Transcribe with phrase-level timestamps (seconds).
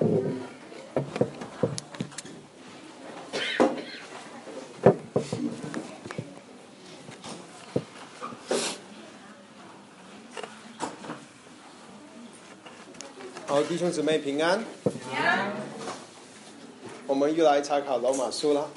[0.00, 0.06] 好，
[13.64, 14.64] 弟兄姊妹平安。
[17.06, 18.70] 我们又来查考罗马书了。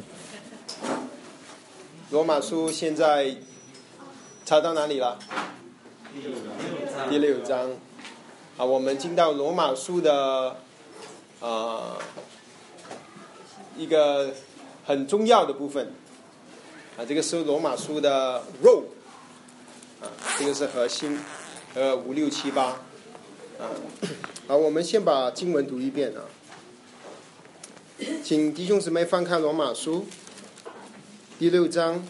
[2.09, 3.37] 罗马书现在
[4.43, 5.17] 查到哪里了？
[7.09, 7.71] 第六章。
[8.57, 10.57] 啊，我们进到罗马书的
[11.47, 11.97] 啊
[13.77, 14.33] 一个
[14.85, 15.91] 很重要的部分。
[16.97, 18.85] 啊，这个是罗马书的肉。
[20.01, 20.07] 啊，
[20.37, 21.19] 这个是核心，
[21.73, 22.65] 呃，五六七八。
[23.59, 23.69] 啊，
[24.47, 26.21] 好，我们先把经文读一遍啊。
[28.23, 30.05] 请弟兄姊妹翻开罗马书
[31.39, 32.05] 第六章，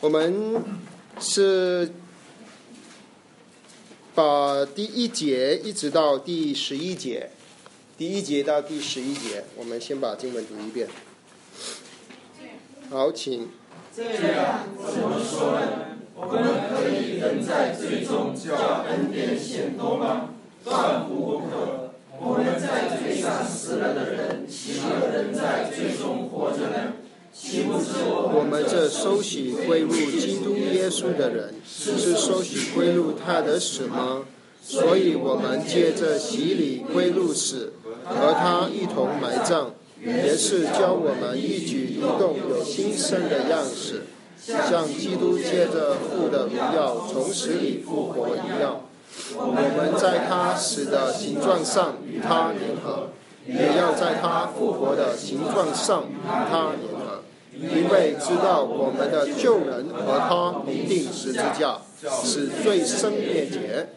[0.00, 0.62] 我们
[1.18, 1.90] 是
[4.16, 7.28] 把第一节一直到第十一节，
[7.98, 10.88] 第一节到第十一节，我们先把经文读一遍。
[12.88, 13.50] 好，请。
[13.94, 15.98] 这样怎么说呢？
[16.14, 20.30] 我们可以人在最终叫恩典显多吗？
[20.64, 21.92] 断不可。
[22.18, 26.94] 我们在罪上死了的人，岂可能在最终活着呢？
[28.32, 34.24] 我们这收洗归入基督耶稣的人，是收洗归入他的死吗？
[34.62, 39.70] 所以我们借着洗礼归入死，和他一同埋葬，
[40.04, 44.06] 也是教我们一举一动有新生的样式。
[44.38, 48.80] 像基督借着父的荣耀从死里复活一样，
[49.34, 53.10] 我们在他死的形状上与他联合，
[53.46, 56.14] 也要在他复活的形状上与
[56.50, 56.95] 他联合，
[57.60, 61.78] 因为知道我们的旧人和他同定十字架，
[62.22, 63.88] 使罪生灭绝，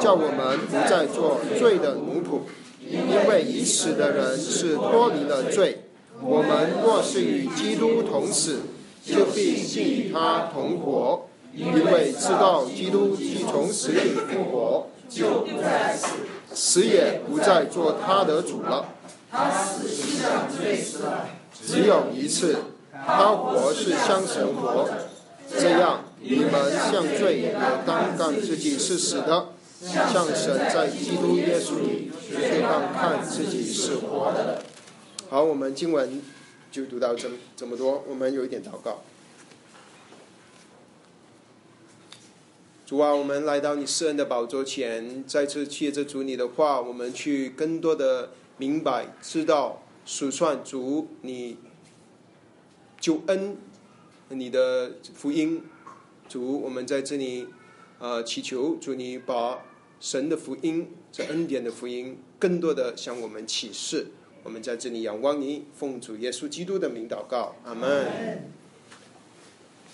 [0.00, 2.40] 叫我们不再做罪的奴仆。
[2.80, 5.84] 因为已死的人是脱离了罪，
[6.20, 8.60] 我们若是与基督同死。
[9.04, 16.06] 就必与他同活，因为知道基督既从死里复活，就不再死，
[16.54, 18.86] 死也不再做他的主了。
[19.28, 21.26] 他死是向罪死了，
[21.66, 22.54] 只有一次；
[23.06, 24.88] 他活是向神活。
[25.48, 26.52] 这样，你们
[26.90, 27.54] 向罪也
[27.86, 29.48] 当干自己是死的，
[29.82, 34.62] 向神在基督耶稣里却当看自己是活的。
[35.28, 36.22] 好，我们经文。
[36.72, 39.02] 就读到这这么多，我们有一点祷告。
[42.86, 51.58] 主啊，我们来到你圣恩的宝座前，再次借着主你的话，我们去更多的明白、知道、数算主你
[53.02, 53.56] 救恩、
[54.28, 55.64] 你的福音。
[56.28, 57.48] 主，我们在这里
[57.98, 59.58] 呃祈求主你把
[60.00, 64.06] 神的福音、这恩典的福音，更多的向我们启示。
[64.44, 68.48] 我们在这里仰望你，奉主耶稣基督的名祷告，阿门。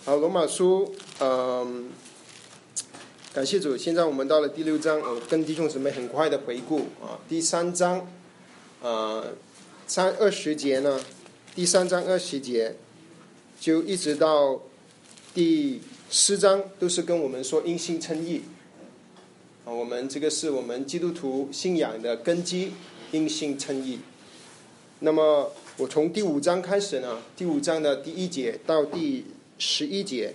[0.05, 1.89] 好，罗马书，嗯，
[3.33, 3.75] 感谢主。
[3.75, 7.19] 现在我们到了第六章，我跟弟兄姊妹很快的回顾啊。
[7.27, 8.07] 第三章，
[8.83, 9.33] 呃，
[9.87, 11.01] 三二十节呢，
[11.55, 12.77] 第三章二十节，
[13.61, 14.61] 就一直到
[15.35, 15.81] 第
[16.11, 18.43] 四章，都是跟我们说因信称义。
[19.65, 22.73] 啊，我们这个是我们基督徒信仰的根基，
[23.11, 23.99] 因信称义。
[25.01, 29.25] 那么，我从第五章开始呢，第五章的第一节到第
[29.59, 30.35] 十一节，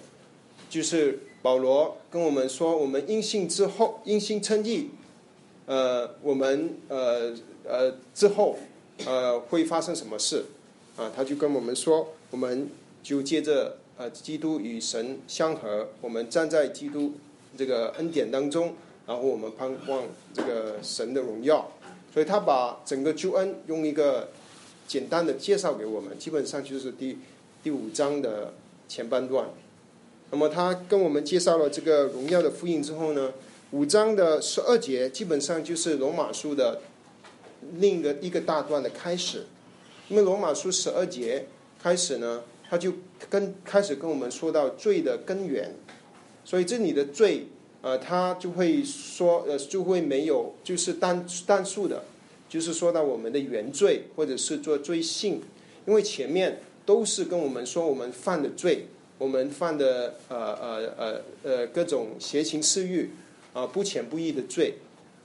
[0.70, 4.90] 就是保罗跟我们说，我们因信之后，因信称义，
[5.66, 8.58] 呃，我们呃呃之后
[9.06, 10.46] 呃会发生什么事
[10.96, 11.12] 啊？
[11.16, 12.70] 他就跟我们说，我们
[13.04, 17.14] 就借着呃基督与神相合，我们站在基督
[17.56, 18.74] 这个恩典当中，
[19.06, 20.04] 然后我们盼望
[20.34, 21.72] 这个神的荣耀。
[22.12, 24.30] 所以他把整个救恩用一个。
[24.86, 27.18] 简单的介绍给我们，基本上就是第
[27.64, 28.54] 第五章的
[28.88, 29.48] 前半段。
[30.30, 33.32] 那么他跟我们介绍了这个荣耀的复印之后呢，
[33.72, 36.82] 五章的十二节基本上就是罗马书的
[37.78, 39.46] 另一个一个大段的开始。
[40.10, 41.48] 因为罗马书十二节
[41.82, 42.92] 开始呢，他就
[43.30, 45.76] 跟开始跟我们说到罪的根源，
[46.44, 47.46] 所以这里的罪，
[47.84, 52.04] 呃，他就会说，呃，就会没有就是单单数的。
[52.50, 55.44] 就是说到我们的原罪，或者是做罪性，
[55.86, 58.88] 因为前面都是跟我们说我们犯的罪，
[59.20, 63.12] 我们犯的呃呃呃呃各种邪情私欲
[63.54, 64.80] 啊不浅不义的罪，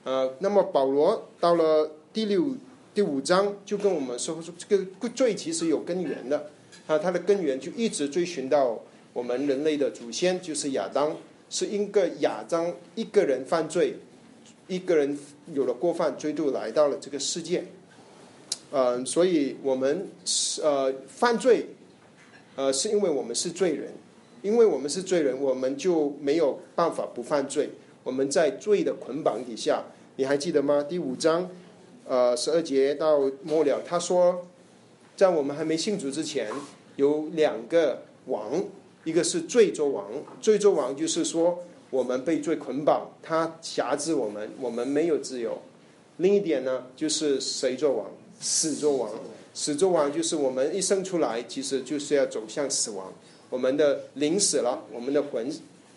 [0.05, 2.56] 呃，那么保罗到了第六
[2.93, 6.50] 第五章就跟我们说说这个罪其实有根源的。
[6.87, 8.81] 啊，它的根源就一直追寻到
[9.12, 11.17] 我们人类的祖先就是亚当，
[11.49, 13.97] 是因个亚当一个人犯罪。
[14.67, 15.19] 一个人
[15.55, 17.65] 有了过犯，罪就来到了这个世界。
[18.70, 20.06] 呃，所以我们
[20.62, 21.69] 呃犯罪，
[22.55, 23.91] 呃，是因为我们是罪人，
[24.43, 27.71] 因为我们是罪人，我们就没有办法不犯罪。
[28.05, 29.82] 我们在罪的捆绑底下，
[30.17, 30.85] 你还记得吗？
[30.87, 31.49] 第五章，
[32.06, 34.47] 呃，十二节到末了，他说，
[35.19, 36.49] 在我们还没信主之前，
[36.94, 38.62] 有两个王，
[39.03, 40.06] 一个是罪作王，
[40.41, 41.59] 罪作王就是说
[41.91, 45.61] 我们被罪捆绑，他辖制我们，我们没有自由。
[46.19, 48.06] 另一点呢，就是谁做王？
[48.38, 49.11] 死作王，
[49.53, 53.12] 死作王就是我们一生出来，其实就是要走向死亡。
[53.50, 55.53] 我们的灵死了，我们的魂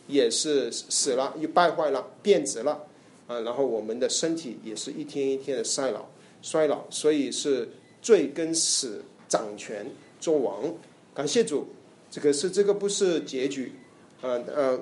[0.08, 2.88] 也是死了，又败坏了，变质了
[3.28, 3.40] 啊。
[3.42, 6.08] 然后我们的身体也是一天一天的衰老，
[6.42, 6.86] 衰老。
[6.90, 7.70] 所以是
[8.02, 9.86] 罪跟死掌权
[10.20, 10.74] 做王。
[11.14, 11.68] 感谢主，
[12.10, 13.74] 这个是这个不是结局。
[14.22, 14.80] 呃呃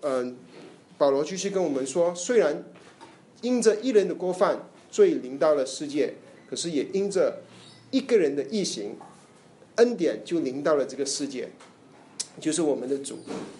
[0.00, 0.32] 呃，
[0.96, 2.64] 保罗继续跟我们说，虽然
[3.40, 6.14] 因着一人的过犯，罪临到了世界。
[6.48, 7.42] 可是也因着
[7.90, 8.96] 一个人的异行，
[9.76, 11.50] 恩典就临到了这个世界，
[12.40, 13.18] 就是我们的主，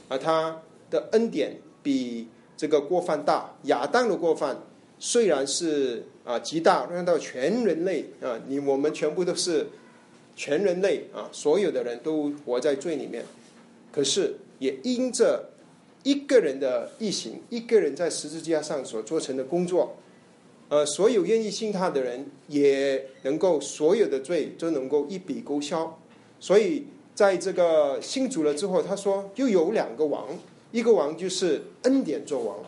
[0.08, 3.54] 而他的恩典比这个过犯大。
[3.64, 4.62] 亚当的过犯
[4.98, 9.68] 虽然是啊极大，让到全人类啊，你我们全部都是
[10.36, 13.24] 全人类啊，所有的人都活在罪里面。
[13.90, 15.48] 可是也因着
[16.02, 19.96] 一个人的异行，一个人在十字架上所做成的工作。
[20.68, 25.98] 呃，所有愿意信他的人，也能够所有的罪都能够一笔勾销。
[26.38, 26.84] 所以，
[27.14, 30.28] 在这个信主了之后，他说又有两个王，
[30.70, 32.58] 一个王就是恩典做王，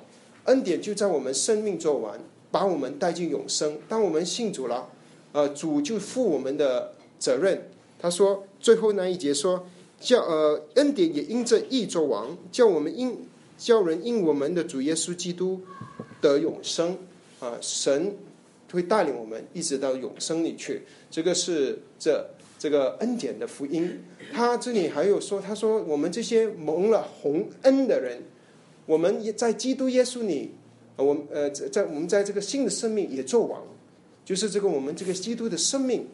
[0.44, 2.18] 恩典就在我们生命做完，
[2.50, 3.78] 把我们带进永生。
[3.88, 4.88] 当我们信主了，
[5.32, 7.68] 呃，主就负我们的责任。
[7.98, 9.66] 他说最后那一节说，
[9.98, 13.16] 叫呃恩典也因这义做王，叫我们因
[13.58, 15.60] 叫人因我们的主耶稣基督
[16.20, 16.96] 得永生。
[17.40, 18.16] 啊，神
[18.70, 20.82] 会带领我们一直到永生里去。
[21.10, 22.22] 这个是这
[22.58, 24.04] 这个恩典的福音。
[24.30, 28.22] 他这里还有说，他说我们这些蒙了红恩的人，
[28.84, 30.50] 我们也在基督耶稣里，
[31.00, 33.62] 我呃在在我们在这个新的生命也做王，
[34.24, 36.06] 就是这个我们这个基督的生命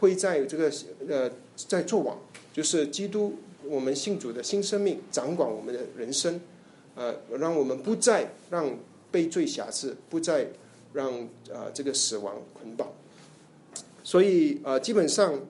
[0.00, 0.72] 会在这个
[1.08, 2.18] 呃在做王，
[2.52, 3.34] 就是基督
[3.64, 6.40] 我们信主的新生命掌管我们的人生，
[6.94, 8.76] 呃，让我们不再让。
[9.08, 10.46] 被罪辖制，不再
[10.92, 11.10] 让
[11.50, 12.86] 啊这个死亡捆绑。
[14.02, 15.40] 所以啊，基本上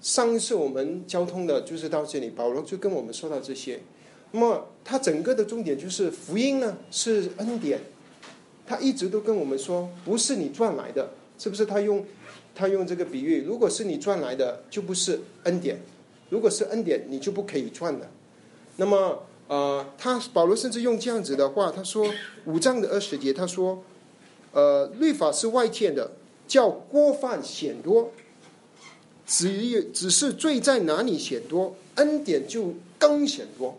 [0.00, 3.80] 上一次我们交通的就是到这里，保罗就跟我们说到这些。
[4.30, 7.80] 那么他整个的重点就是福音呢是恩典，
[8.70, 11.66] 他一直都跟我们说，不是你赚来的，是不是？
[11.66, 12.06] 他用
[12.54, 15.78] 他用这个比喻，如果是你赚来的，就不是恩典；
[16.28, 18.08] 如果是恩典，你就不可以赚的。
[18.76, 19.24] 那么。
[19.50, 22.08] 呃，他保罗甚至用这样子的话，他说
[22.44, 23.82] 五章的二十节，他说，
[24.52, 26.12] 呃，律法是外欠的，
[26.46, 28.12] 叫过犯显多，
[29.26, 33.76] 只只是罪在哪里显多，恩典就更显多。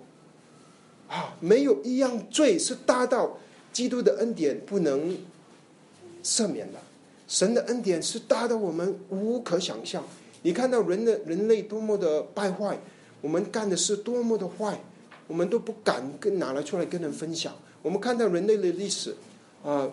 [1.07, 3.37] 啊，没有一样罪是大到
[3.71, 5.17] 基督的恩典不能
[6.23, 6.79] 赦免的，
[7.27, 10.03] 神的恩典是大到我们无可想象。
[10.43, 12.79] 你看到人的人类多么的败坏，
[13.21, 14.79] 我们干的是多么的坏。
[15.27, 17.55] 我们都不敢跟拿来出来跟人分享。
[17.81, 19.15] 我们看到人类的历史，
[19.63, 19.89] 啊，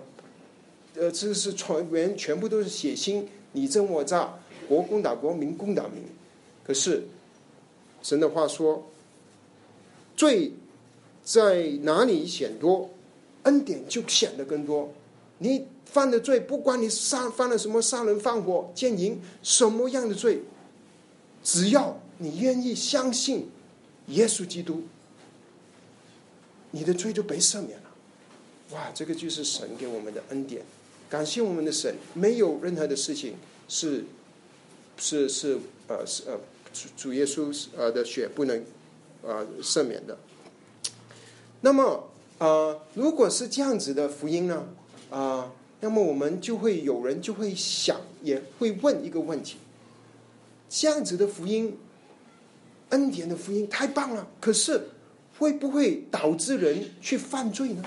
[0.97, 3.23] 呃，这是传源全部都是血腥，
[3.53, 4.35] 你争我诈，
[4.67, 6.03] 国攻打国，民攻打民。
[6.65, 7.05] 可是
[8.03, 8.91] 神的话说，
[10.17, 10.55] 罪
[11.23, 12.91] 在哪里显多，
[13.45, 14.93] 恩典就显得更多。
[15.39, 20.43] 你犯的罪，不管你杀犯了什么杀人放火奸淫什么样的罪，
[21.43, 23.49] 只要你愿意相信
[24.09, 24.83] 耶稣基督。
[26.71, 27.91] 你的罪就被赦免了，
[28.73, 28.91] 哇！
[28.95, 30.63] 这个就是神给我们的恩典，
[31.09, 33.37] 感谢我们的神，没有任何的事情
[33.69, 34.05] 是
[34.99, 36.39] 是是呃是呃
[36.75, 38.63] 主主耶稣呃的血不能
[39.23, 40.19] 呃赦免的。
[41.63, 42.08] 那么
[42.39, 44.67] 呃，如果是这样子的福音呢
[45.11, 49.57] 啊，那么我们就会有人就会想，也会问一个问题：
[50.69, 51.77] 这样子的福音，
[52.91, 54.89] 恩典的福音太棒了，可是。
[55.39, 57.85] 会不会导致人去犯罪呢？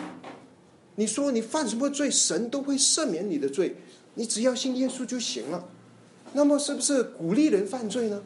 [0.95, 3.75] 你说你犯什么罪，神都会赦免你的罪，
[4.13, 5.67] 你只要信耶稣就行了。
[6.31, 8.23] 那么是不是鼓励人犯罪呢？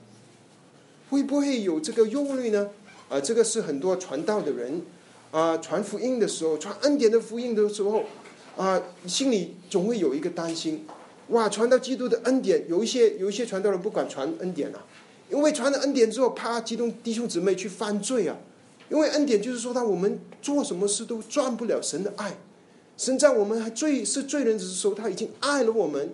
[1.09, 2.69] 会不会有这个忧虑呢？
[3.09, 4.83] 啊，这个是很多传道的人
[5.35, 8.05] 啊，传福音的时候，传恩典的福音的时候
[8.55, 10.85] 啊，心里总会有一个担心：
[11.27, 14.79] 哇，传到基督的恩典，有一些有一些传道人不敢传恩典啊，
[15.29, 18.37] 因为传了恩典之后，怕激动弟兄姊妹去犯罪啊。
[18.89, 22.33] 因为恩典就是说，他我们做什么事都赚不了神的爱，
[22.95, 26.09] 神在我们还罪是罪人的时候，他已经爱了我们，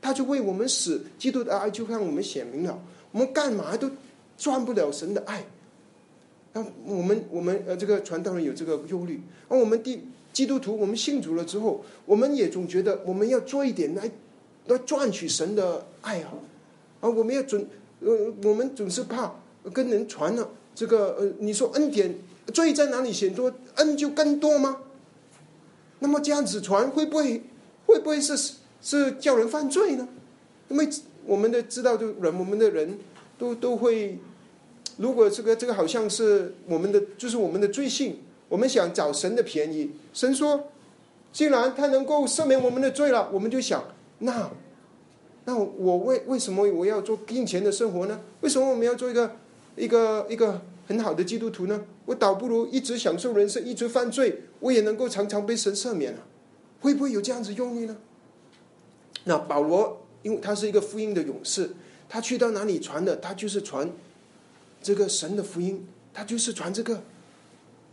[0.00, 1.02] 他就为我们死。
[1.18, 2.80] 基督的爱就让我们显明了。
[3.10, 3.90] 我们干嘛都
[4.38, 5.44] 赚不了神的爱。
[6.52, 9.20] 那我们我们呃，这个传道人有这个忧虑。
[9.48, 10.02] 而我们第
[10.32, 14.10] 基督徒，我们信主了之后，我们也总觉得我们要做一点来
[14.66, 16.32] 来赚取神的爱啊。
[17.00, 17.66] 啊，我们要准
[18.00, 19.32] 呃，我们总是怕
[19.72, 22.14] 跟人传了这个呃，你说恩典
[22.52, 24.78] 罪在哪里显多，恩就更多吗？
[26.00, 27.42] 那么这样子传会不会
[27.86, 30.08] 会不会是是叫人犯罪呢？
[30.68, 30.88] 因为
[31.26, 32.98] 我们的知道就人，我们的人
[33.38, 34.18] 都都会，
[35.00, 38.18] 如果这个这个好像是我们的就是我们的罪性，
[38.50, 39.92] 我们想找神的便宜。
[40.12, 40.68] 神说，
[41.32, 43.82] 既然他能够赦免我们的罪了，我们就想，
[44.18, 44.50] 那
[45.46, 48.20] 那我为为什么我要做金钱的生活呢？
[48.42, 49.36] 为什么我们要做一个
[49.74, 51.82] 一个一个很好的基督徒呢？
[52.04, 56.20] 我倒不如一直享受人生，一直犯罪，我也能够常常被神赦免啊！
[56.80, 57.96] 会不会有这样子用意呢？
[59.24, 61.70] 那保罗，因为他是一个福音的勇士，
[62.06, 63.88] 他去到哪里传的，他就是传
[64.82, 67.02] 这个神的福音，他就是传这个。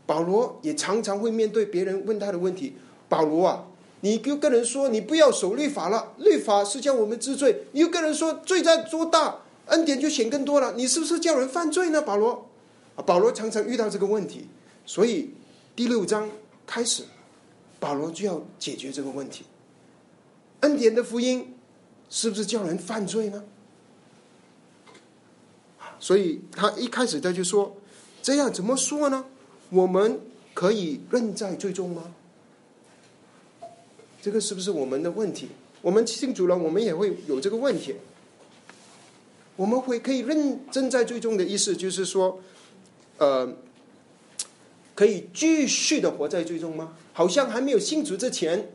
[0.05, 2.77] 保罗也常常会面对别人问他的问题
[3.09, 3.67] ：“保罗啊，
[3.99, 12.47] 你就跟人说你不要守律法了，律法是叫我们知罪；你又跟人说罪在多大，恩典就显更多了，你是不是叫人犯罪呢？”保罗。
[12.95, 14.47] 啊，保罗常常遇到这个问题，
[14.85, 15.31] 所以
[15.75, 16.29] 第六章
[16.65, 17.03] 开始，
[17.79, 19.43] 保罗就要解决这个问题。
[20.61, 21.53] 恩典的福音
[22.09, 23.43] 是不是叫人犯罪呢？
[25.99, 27.75] 所以他一开始他就说
[28.21, 29.25] ：“这样怎么说呢？
[29.69, 30.19] 我们
[30.53, 32.13] 可以认在最终吗？”
[34.21, 35.49] 这个是不是我们的问题？
[35.81, 37.95] 我们信主了，我们也会有这个问题。
[39.55, 42.39] 我们会可以认真在最终的意思，就是说。
[43.19, 43.51] 呃，
[44.93, 46.93] 可以继续的活在最终吗？
[47.13, 48.71] 好像还没有信主之前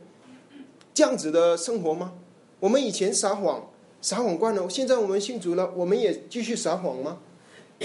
[0.93, 2.11] 这样子的生活吗？
[2.59, 3.69] 我们以前撒谎，
[4.03, 7.19] 撒谎惯了，现在我们信主了，我们也继续撒谎吗？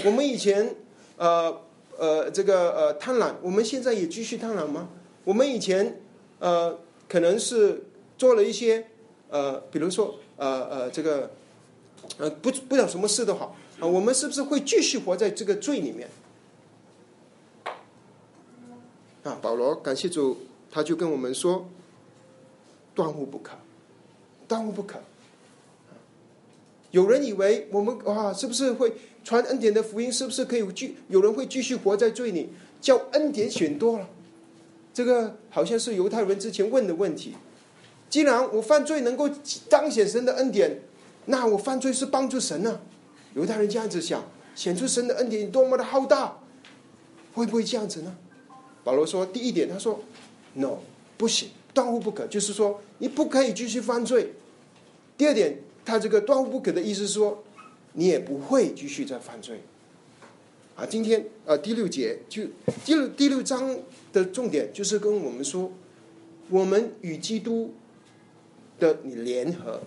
[0.03, 0.75] 我们以前
[1.15, 1.61] 呃
[1.97, 4.89] 呃这个呃贪婪，我们现在也继续贪婪吗？
[5.23, 6.01] 我们以前
[6.39, 7.85] 呃可能是
[8.17, 8.85] 做了一些
[9.29, 11.31] 呃，比如说呃呃这个
[12.17, 16.09] 呃不不了什么事都好啊，我们是不是会继续活在这个罪里面？
[19.23, 20.37] 啊，保罗感谢主，
[20.69, 21.65] 他就跟我们说，
[22.93, 23.51] 断乎不可，
[24.45, 24.99] 断乎不可。
[26.91, 28.93] 有人以为我们啊，是不是会
[29.23, 30.11] 传恩典的福音？
[30.11, 32.49] 是不是可以继有人会继续活在罪里？
[32.81, 34.09] 叫恩典选多了，
[34.93, 37.35] 这个好像是犹太人之前问的问题。
[38.09, 39.29] 既然我犯罪能够
[39.69, 40.79] 彰显神的恩典，
[41.25, 42.81] 那我犯罪是帮助神呢？
[43.35, 44.23] 犹太人这样子想，
[44.55, 46.39] 显出神的恩典多么的浩大，
[47.33, 48.15] 会不会这样子呢？
[48.83, 49.99] 保罗说：“第一点，他说
[50.53, 50.79] ，no，
[51.17, 52.25] 不行，断乎不可。
[52.25, 54.33] 就是说，你不可以继续犯罪。
[55.17, 57.43] 第二点，他这个断乎不可的意思是说，
[57.93, 59.61] 你也不会继续再犯罪。
[60.75, 62.43] 啊，今天啊，第六节就
[62.85, 63.75] 第六第六章
[64.13, 65.71] 的重点就是跟我们说，
[66.49, 67.73] 我们与基督
[68.79, 69.81] 的你联合，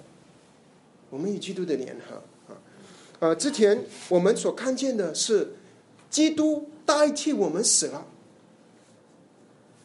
[1.09, 2.17] 我们与基督的联合
[2.53, 2.59] 啊，
[3.21, 5.55] 呃，之前我们所看见的是，
[6.11, 8.07] 基督代替我们死了。”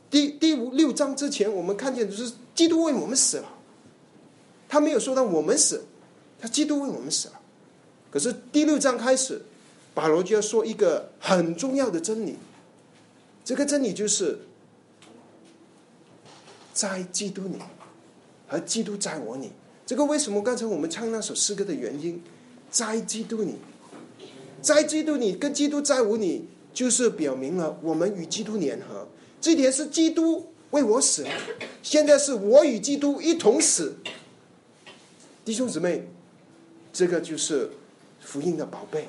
[0.10, 3.54] 第第五六章之前，我们看见就是基督为我们死了，
[4.68, 5.86] 他没有说到我们死，
[6.40, 7.40] 他基督为我们死了。
[8.10, 9.42] 可是第六章开始，
[9.94, 12.38] 保罗就要说一个很重要的真理，
[13.44, 14.40] 这个真理就是
[16.74, 17.58] 在基督里，
[18.48, 19.52] 和基督在我里。
[19.86, 22.22] 这个为什么刚才我们唱那首诗歌的原因，
[22.70, 23.56] 在基督里，
[24.62, 29.08] 在基督里跟基督在我里，就是表明了我们与基督联合。
[29.40, 31.32] 这点是基督为我死了，
[31.82, 33.96] 现在是我与基督一同死。
[35.46, 36.08] 弟兄姊妹，
[36.98, 37.70] 这个就是
[38.20, 39.08] 福音的宝贝。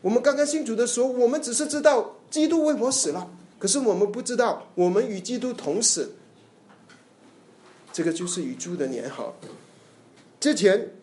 [0.00, 6.14] 我们刚刚信主的时候，我们只是知道基督为我死了，可是我们不知道我们与基督同死。
[7.92, 9.34] 这个就是与主的联合。
[10.40, 10.94] 之前，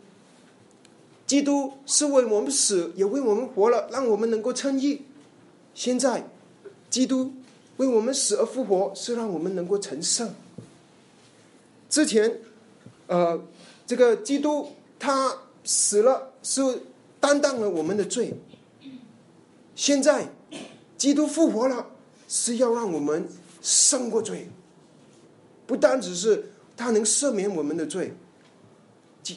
[1.28, 5.04] 基督是为我们死，也为我们活了，让我们能够称义。
[5.76, 6.28] 现在，
[6.90, 7.32] 基督。
[7.78, 10.34] 为我们死而复活，是让我们能够成圣。
[11.90, 12.40] 之前，
[13.06, 13.44] 呃，
[13.86, 16.62] 这个基督他死了，是
[17.20, 18.36] 担当了我们的罪。
[19.76, 20.30] 现在，
[20.98, 21.88] 基督复活了，
[22.30, 23.28] 是要让我们
[23.62, 24.48] 胜过罪。
[25.68, 28.14] 不单只是他能赦免我们的罪，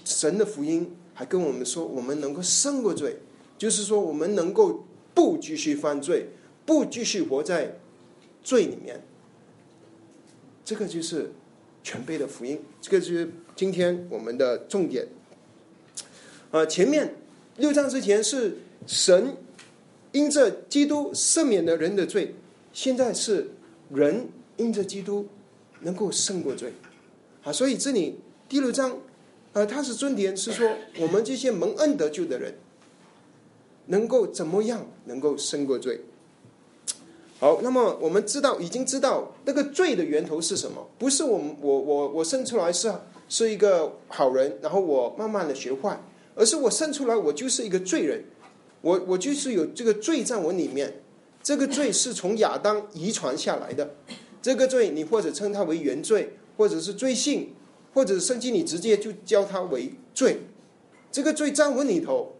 [0.05, 3.19] 神的福音还跟我们说，我们能够胜过罪，
[3.57, 6.29] 就是说我们能够不继续犯罪，
[6.65, 7.81] 不继续活在。
[8.41, 9.03] 罪里面，
[10.65, 11.33] 这个就是
[11.83, 12.63] 全备的福音。
[12.81, 15.07] 这个是今天我们的重点。
[16.51, 17.15] 呃，前面
[17.59, 19.37] 六章之前是神
[20.13, 22.35] 因着基督赦免了人的罪，
[22.73, 23.51] 现在是
[23.91, 25.27] 人因着基督
[25.81, 26.73] 能够胜过罪。
[27.45, 28.97] 啊，所以这里第六章，
[29.53, 32.55] 呃，它是重点是说我们这些蒙恩得救的人，
[33.87, 36.01] 能够怎么样能够胜过罪。
[37.39, 40.89] 好，那么我们知道，已经知道那个罪的源头是什么？
[40.99, 42.93] 不是我们，我我我生出来是
[43.29, 46.01] 是一个好人，然后我慢慢的学坏，
[46.39, 48.25] 而是我生出来我就是一个罪人，
[48.81, 51.03] 我我就是有这个罪在我里面，
[51.43, 53.97] 这个罪是从亚当遗传下来的，
[54.41, 57.55] 这个罪你或者称它为原罪，或者是罪性，
[57.93, 60.43] 或者甚至你直接就叫它为罪，
[61.11, 62.37] 这个罪在我里头，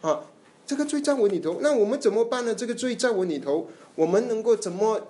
[0.00, 0.24] 啊。
[0.66, 2.54] 这个罪在我里头，那我们怎么办呢？
[2.54, 5.08] 这个罪在我里头，我们能够怎么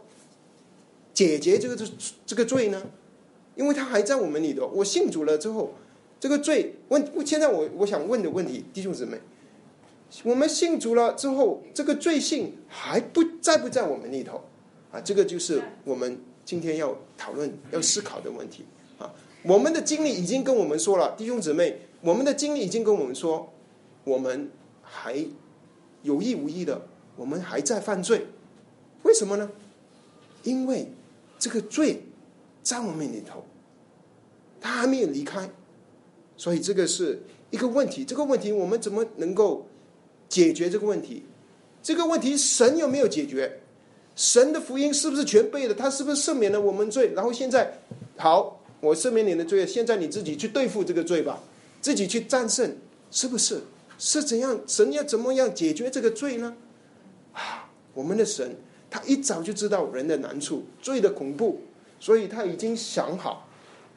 [1.13, 1.85] 解决这个这
[2.25, 2.83] 这个罪呢？
[3.57, 4.67] 因为他还在我们里头。
[4.77, 5.75] 我信主了之后，
[6.21, 9.19] 这个罪问，现在我我想问的问题，弟兄姊妹，
[10.23, 14.45] 我们信主了之后，这个罪性还不在不在我们里头？
[14.93, 18.65] 啊，这个就是我们今天要讨论、要思考的问题
[18.99, 19.11] 啊。
[19.43, 23.53] 我们的经历已经跟我们说了，弟兄姊妹，我们的经历已经跟我们说，
[24.05, 24.51] 我们
[24.83, 25.27] 还。
[26.03, 26.81] 有意无意的，
[27.15, 28.25] 我们还在犯罪，
[29.03, 29.51] 为什么呢？
[30.45, 30.91] 因为
[31.39, 32.05] 这个罪
[32.63, 33.45] 在我们里头，
[34.63, 35.51] 他还没有离开，
[36.41, 37.21] 所以这个是
[37.51, 38.03] 一个问题。
[38.03, 39.69] 这个问题我们怎么能够
[40.27, 41.23] 解决这个问题？
[41.83, 43.61] 这个问题神有没有解决？
[44.17, 45.75] 神的福音是不是全背了？
[45.75, 47.13] 他是不是赦免了我们罪？
[47.15, 47.81] 然后现在
[48.17, 51.43] 好，我赦免你的罪，现在你自己去对付这个罪吧，
[51.83, 52.75] 自己去战胜，
[53.11, 53.61] 是不是？
[53.99, 54.59] 是怎样？
[54.67, 56.57] 神要怎么样解决这个罪呢？
[57.35, 58.57] 啊，我们的神
[58.89, 61.61] 他一早就知道人的难处、罪的恐怖，
[62.01, 63.47] 所以他已经想好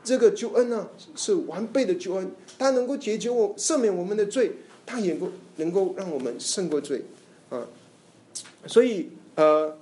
[0.03, 4.51] 这个救恩呢是完备的救恩，他能够解决我、赦免我们的罪，
[4.86, 7.03] 他也够能够让我们胜过罪
[7.50, 7.66] 啊。
[8.68, 9.77] 所以呃，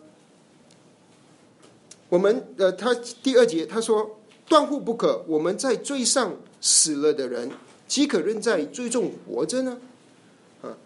[2.09, 7.49] 我们呃，他第二节他说断乎不可，我们在罪上死了的人，
[7.87, 9.79] 岂可仍在罪中活着呢？
[10.61, 10.77] 啊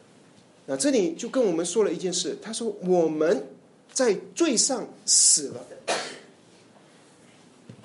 [0.67, 3.45] 那这里就跟我们说了一件事，他说我们
[3.91, 5.65] 在罪上死了。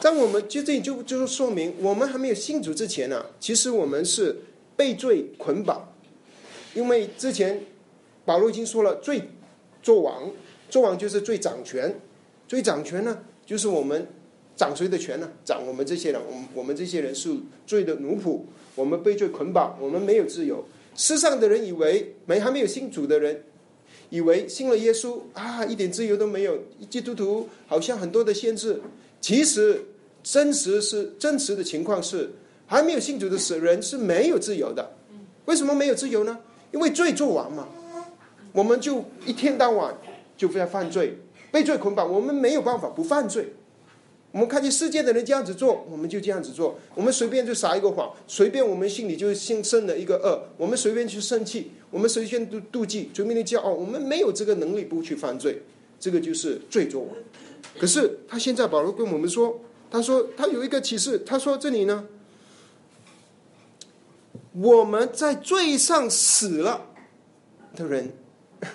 [0.00, 4.36] 当我们就这里就就是说明，我们还没有信主之前呢，其实我们是
[4.76, 5.92] 被罪捆绑，
[6.74, 7.66] 因为之前
[8.24, 9.22] 保罗已经说了，罪
[9.82, 10.30] 做王，
[10.68, 12.00] 做王就是罪掌权，
[12.48, 14.06] 罪掌权呢，就是我们
[14.56, 15.30] 掌谁的权呢？
[15.44, 17.30] 掌我们这些人，我们我们这些人是
[17.66, 18.40] 罪的奴仆，
[18.74, 20.64] 我们被罪捆绑，我们没有自由。
[20.96, 23.44] 世上的人以为没还没有信主的人，
[24.08, 26.58] 以为信了耶稣啊，一点自由都没有。
[26.88, 28.80] 基督徒好像很多的限制，
[29.20, 29.82] 其实
[30.22, 32.30] 真实是真实的情况是，
[32.66, 34.92] 还没有信主的死人是没有自由的。
[35.46, 36.38] 为什么没有自由呢？
[36.72, 37.66] 因为罪做完嘛，
[38.52, 39.96] 我们就一天到晚
[40.36, 41.18] 就在犯罪，
[41.50, 43.54] 被罪捆绑，我们没有办法不犯罪。
[44.32, 46.78] 我们看见世界的人这样子做，我们就这样子做。
[46.94, 55.60] 我们随便就撒一个谎，随便我们心里就心生了一个恶，我们随便去生气，我们随便妒妒忌，随便的骄傲，我们没有这个能力不去犯罪，
[55.98, 57.08] 这个就是罪作。
[57.76, 62.06] 可是他现在保罗跟我们说，他说他有一个启示，他说这里呢，
[64.52, 66.86] 我们在罪上死了
[67.74, 68.12] 的人，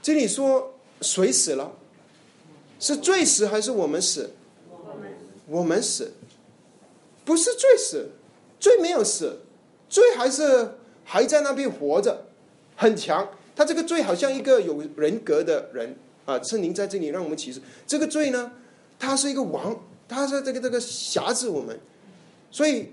[0.00, 1.72] 这里说谁死了？
[2.78, 4.30] 是罪死还是我们死？
[5.46, 6.12] 我们死，
[7.24, 8.10] 不是罪死，
[8.60, 9.40] 罪没有死，
[9.88, 12.26] 罪还是还在那边活着，
[12.76, 13.28] 很强。
[13.56, 15.98] 他这个罪好像一个有人格的人
[16.30, 18.52] 啊，圣灵在这里让我们启示，这个罪呢，
[18.98, 21.78] 他是一个王，他是这个这个辖制我们。
[22.52, 22.90] 所以，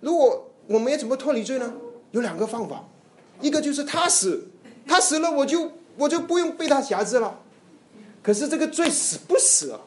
[0.00, 1.72] 如果我们要怎么脱离罪呢？
[2.10, 2.84] 有两个方法，
[3.40, 4.48] 一个就是他死，
[4.86, 7.40] 他死了，我就我就不用被他辖制了。
[8.22, 9.80] 可是这个罪死不死啊？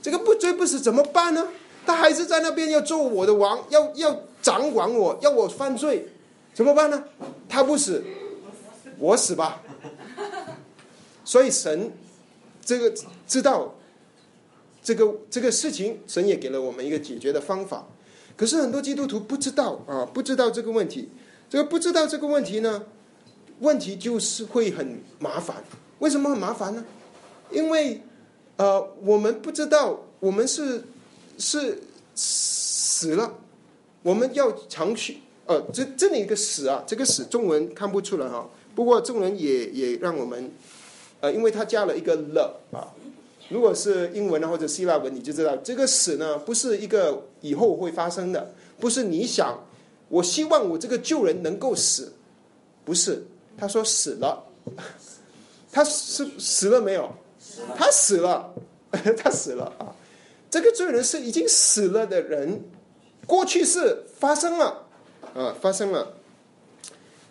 [0.00, 1.48] 这个不罪不死怎么办呢？
[1.84, 6.06] 他还是在那边要做我的王，要要掌管我，要我犯罪，
[6.54, 7.02] 怎么办呢？
[7.48, 8.04] 他不死，
[8.98, 9.62] 我死吧。
[11.32, 11.90] 所以神
[12.62, 12.92] 这个
[13.26, 13.74] 知道
[14.82, 17.88] 这个这个事情，神也给了我们一个解决的方法。
[18.36, 21.08] 可是很多基督徒不知道啊，不知道这个问题。
[21.48, 22.84] 这个不知道这个问题呢，
[23.60, 25.64] 问题就是会很麻烦。
[26.00, 26.84] 为什么很麻烦呢？
[27.50, 28.02] 因为，
[28.58, 30.84] 呃，我们不知道我们是
[31.38, 31.82] 是
[32.14, 33.38] 死了，
[34.02, 38.50] 我们要长续，呃，这这里一个死啊，这个死中文看不出来哈。
[38.74, 40.50] 不过中文也也让我们，
[41.22, 42.90] 呃，因为它加了一个了啊，
[43.48, 49.64] 如果是英文啊或者希腊文，你就知道这个死呢，不是一个以后会发生的，不是你想，
[50.08, 52.14] 我希望我这个旧人能够死，
[52.84, 53.24] 不是，
[53.56, 54.44] 他说死了，
[55.70, 57.08] 他是死了没有？
[57.76, 58.52] 他死了，
[59.16, 59.94] 他死了啊！
[60.50, 62.64] 这个罪人是已经死了的人，
[63.26, 64.86] 过去是发生了
[65.34, 66.14] 啊，发生了。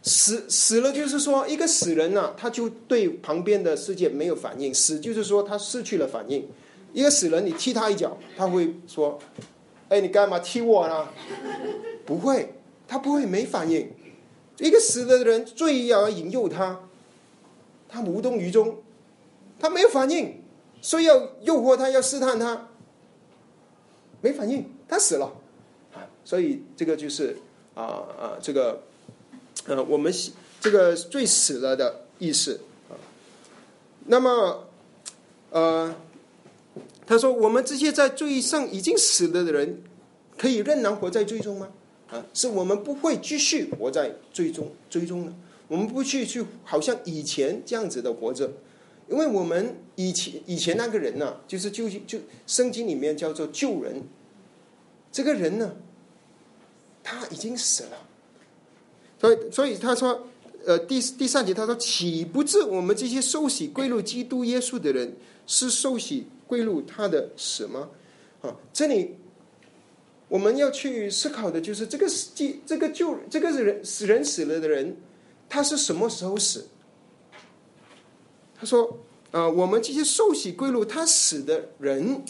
[0.04, 4.74] 死死了就是说，一个死人呢，他就对旁边的世界没有反应。
[4.74, 6.50] 死就是说他失去了反应。
[6.92, 9.20] 一个死人，你踢他一脚，他会说
[9.90, 11.08] ：“哎，你干嘛踢我呢？”
[12.04, 12.56] 不会，
[12.88, 13.92] 他不会没反应。
[14.58, 16.80] 一个死的人，最要引诱他，
[17.88, 18.80] 他无动于衷，
[19.60, 20.42] 他没有反应，
[20.82, 22.70] 所以要诱惑他，要试探他，
[24.20, 25.32] 没反应，他死了。
[26.26, 27.38] 所以这个就是
[27.76, 27.84] 啊
[28.20, 28.82] 啊这个。
[29.66, 30.14] 呃，我们
[30.60, 32.98] 这个最死了的意思啊。
[34.06, 34.68] 那么，
[35.52, 35.96] 呃，
[37.06, 39.82] 他说，我们这些在罪上已经死了的人，
[40.38, 41.70] 可以仍然活在罪中吗？
[42.10, 45.36] 啊，是我们不会继续活在罪中，罪中呢？
[45.68, 48.52] 我们不去去，好像以前这样子的活着，
[49.08, 54.04] 因为我们以前以前那个人呢，就是就就圣经里面叫做救人，
[55.12, 55.76] 这个人呢，
[57.04, 58.08] 他已经死了。
[59.22, 60.28] 所以，所以他说，
[60.66, 67.90] 呃，第第三节他说，岂不知我们这些受洗归入基督耶稣的人，是受洗归入他的死吗？
[68.42, 69.18] 啊，这里
[70.28, 72.32] 我们要去思考的就是这个死，
[72.66, 74.98] 这个救这个人死人死了的人，
[75.48, 76.68] 他是什么时候死？
[78.60, 78.98] 他说，
[79.30, 82.24] 啊，我们这些受洗归入他死的人，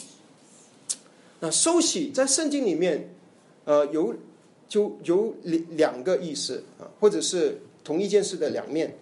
[1.40, 3.14] 那受洗在圣经里面，
[3.64, 4.14] 呃，有。
[4.72, 8.96] 就有两两个意思啊，或者是同一件事的两面，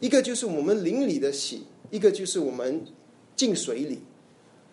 [0.00, 2.82] 一个就是我们灵里的喜，一个就是我们
[3.36, 4.00] 进水里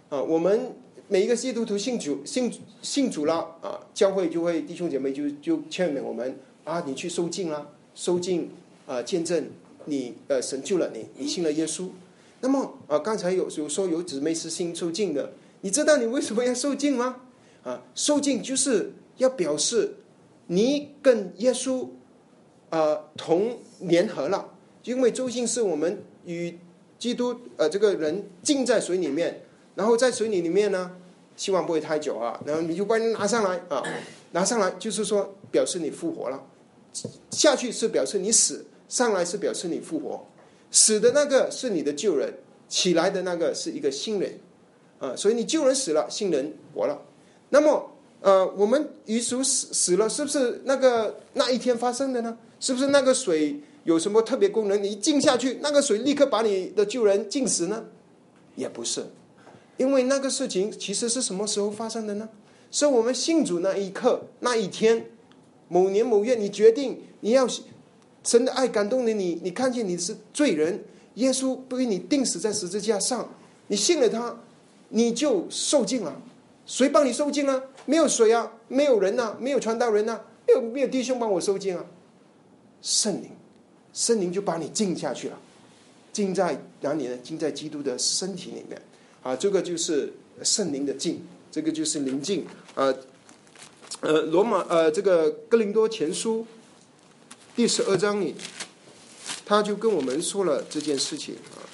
[0.10, 0.20] 啊。
[0.20, 0.72] 我们
[1.08, 8.50] 每一个基督徒信主信信主了啊，教会就会弟兄姐妹就就劝勉我们啊，你去受敬啦，受敬
[8.88, 9.52] 啊，见证
[9.86, 11.90] 你呃神救了你，你信了耶稣。
[12.42, 17.18] 那么啊，刚才有有说有姊妹是信受敬的，你知道你为什么要受敬吗？
[17.64, 19.94] 啊，受敬就是要表示。
[20.52, 21.88] 你跟耶稣，
[22.72, 24.50] 呃，同联合了，
[24.84, 26.58] 因为周信是我们与
[26.98, 29.44] 基督呃这个人浸在水里面，
[29.76, 30.96] 然后在水里里面呢，
[31.38, 33.84] 希望不会太久啊，然后你就把你拿上来啊，
[34.32, 36.44] 拿上来就是说表示你复活了，
[37.30, 40.26] 下去是表示你死，上来是表示你复活，
[40.72, 42.34] 死的那个是你的旧人，
[42.68, 44.40] 起来的那个是一个新人，
[44.98, 47.00] 啊，所以你旧人死了，新人活了，
[47.50, 47.88] 那么。
[48.22, 52.38] 呃，我们鱼鼠死死了，是不是那个那一天发生的呢？
[52.60, 54.84] 是不是那个水有什么特别功能？
[54.84, 57.86] 你一浸下去，那个水立刻把你的救人浸死呢？
[58.56, 59.06] 也不是，
[59.78, 62.28] 因为那个事情其实是什么时候发生的呢？
[62.72, 65.06] 是我们信主那一刻那一天，
[65.70, 67.48] 某年某月，你决定你要
[68.26, 73.34] 神的爱感动了你，你看见你是罪人，耶稣被你钉死在十字架上，
[73.68, 74.38] 你信了他，
[74.90, 76.22] 你就受尽了。
[76.66, 77.64] 谁帮你受尽了？
[77.89, 81.84] 没有水啊，没有人呐，没有传道人呐，没有没有弟兄帮我受尽啊。
[82.84, 83.32] 圣灵，
[83.91, 85.39] 圣灵就把你浸下去了，
[86.13, 87.17] 浸在哪里呢？
[87.23, 88.80] 浸在基督的身体里面
[89.23, 89.36] 啊。
[89.36, 91.17] 这个就是圣灵的浸，
[91.52, 92.93] 这个就是灵浸啊。
[94.02, 96.45] 呃，罗马呃，这个哥林多前书
[97.56, 98.36] 第十二章里，
[99.47, 101.65] 他就跟我们说了这件事情啊。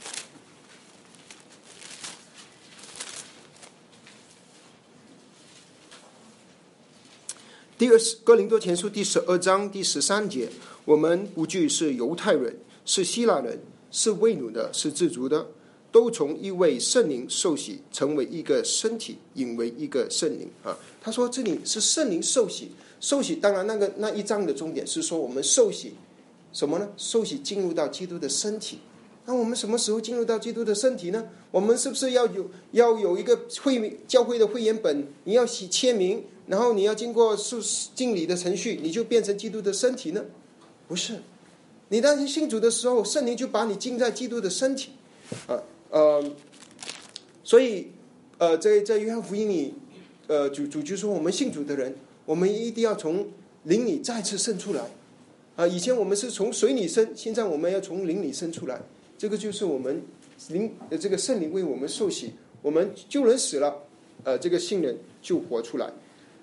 [7.77, 10.47] 第二哥林多前书第十二章第十三节，
[10.85, 13.59] 我们不惧是犹太人，是希腊人，
[13.91, 15.45] 是为奴的，是自足的，
[15.91, 20.77] 都从一位圣灵受洗，成为一个身体，引为一个圣灵啊。
[21.01, 22.69] 他说这里是圣灵受洗，
[23.01, 25.95] 受洗当然那个那一章的重点是说我们受洗
[26.53, 26.87] 什么呢？
[26.95, 28.79] 受洗进入到基督的身体。
[29.25, 31.27] 那我们什么时候进入到基督的身体呢？
[31.51, 35.05] 我们是不是要有要有一个会教会的会员本？
[35.25, 36.23] 你要写签名？
[36.47, 37.57] 然后你要经过受
[37.95, 40.23] 敬礼的程序，你就变成基督的身体呢？
[40.87, 41.19] 不是，
[41.89, 44.91] 你当时信主的时候，圣灵就把你浸在基督的身体，
[45.47, 45.57] 啊
[45.89, 46.23] 呃，
[47.43, 47.87] 所以
[48.37, 49.73] 呃在在约翰福音里，
[50.27, 53.27] 呃主主就说我们信主的人，我们一定要从
[53.63, 54.81] 灵里再次生出来，
[55.55, 58.79] 啊以前我们是从水里生，现在我们要从灵里生出来，
[59.17, 60.03] 这个就是我们
[60.49, 63.83] 灵这个圣灵为我们受洗，我们救人死了，
[64.23, 65.91] 呃这个信人就活出来。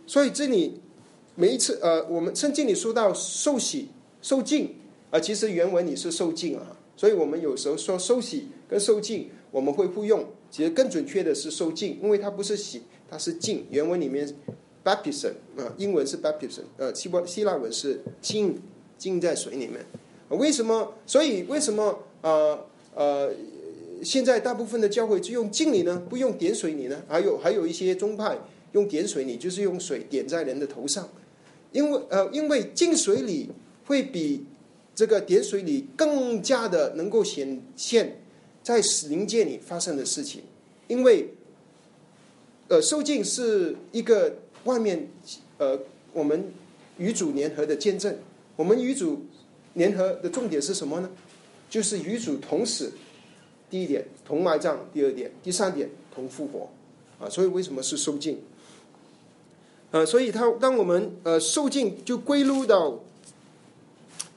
[0.06, 0.80] 所以这里
[1.34, 3.88] 每一次呃，我们圣经里说到受洗、
[4.20, 4.74] 受敬
[5.10, 6.76] 啊，其实原文里是受敬啊。
[6.96, 13.64] 所以我们有时候说受洗跟受敬，我们会互用其实更准确的是受浸，因为它不是洗，它是浸。
[13.70, 14.28] 原文里面
[14.84, 18.60] baptism 啊，英文是 baptism，呃，希伯希腊文是浸
[18.98, 19.84] 浸在水里面。
[20.28, 20.94] 为什么？
[21.06, 23.32] 所以为什么呃呃，
[24.04, 26.02] 现在大部分的教会就用浸礼呢？
[26.08, 27.02] 不用点水礼呢？
[27.08, 28.38] 还有还有一些宗派
[28.72, 31.08] 用点水礼，就是用水点在人的头上，
[31.72, 33.50] 因为呃，因为浸水礼
[33.86, 34.44] 会比
[34.94, 38.20] 这个点水礼更加的能够显现
[38.62, 40.42] 在死灵界里发生的事情，
[40.88, 41.28] 因为
[42.68, 45.08] 呃，受浸是一个外面
[45.58, 45.78] 呃，
[46.12, 46.52] 我们
[46.98, 48.18] 与主联合的见证，
[48.56, 49.22] 我们与主。
[49.74, 51.10] 联合的重点是什么呢？
[51.70, 52.92] 就是与主同死，
[53.70, 56.68] 第一点同埋葬，第二点，第三点同复活，
[57.18, 58.38] 啊，所以为什么是受尽？
[59.92, 62.98] 呃，所以他当我们呃受尽就归入到，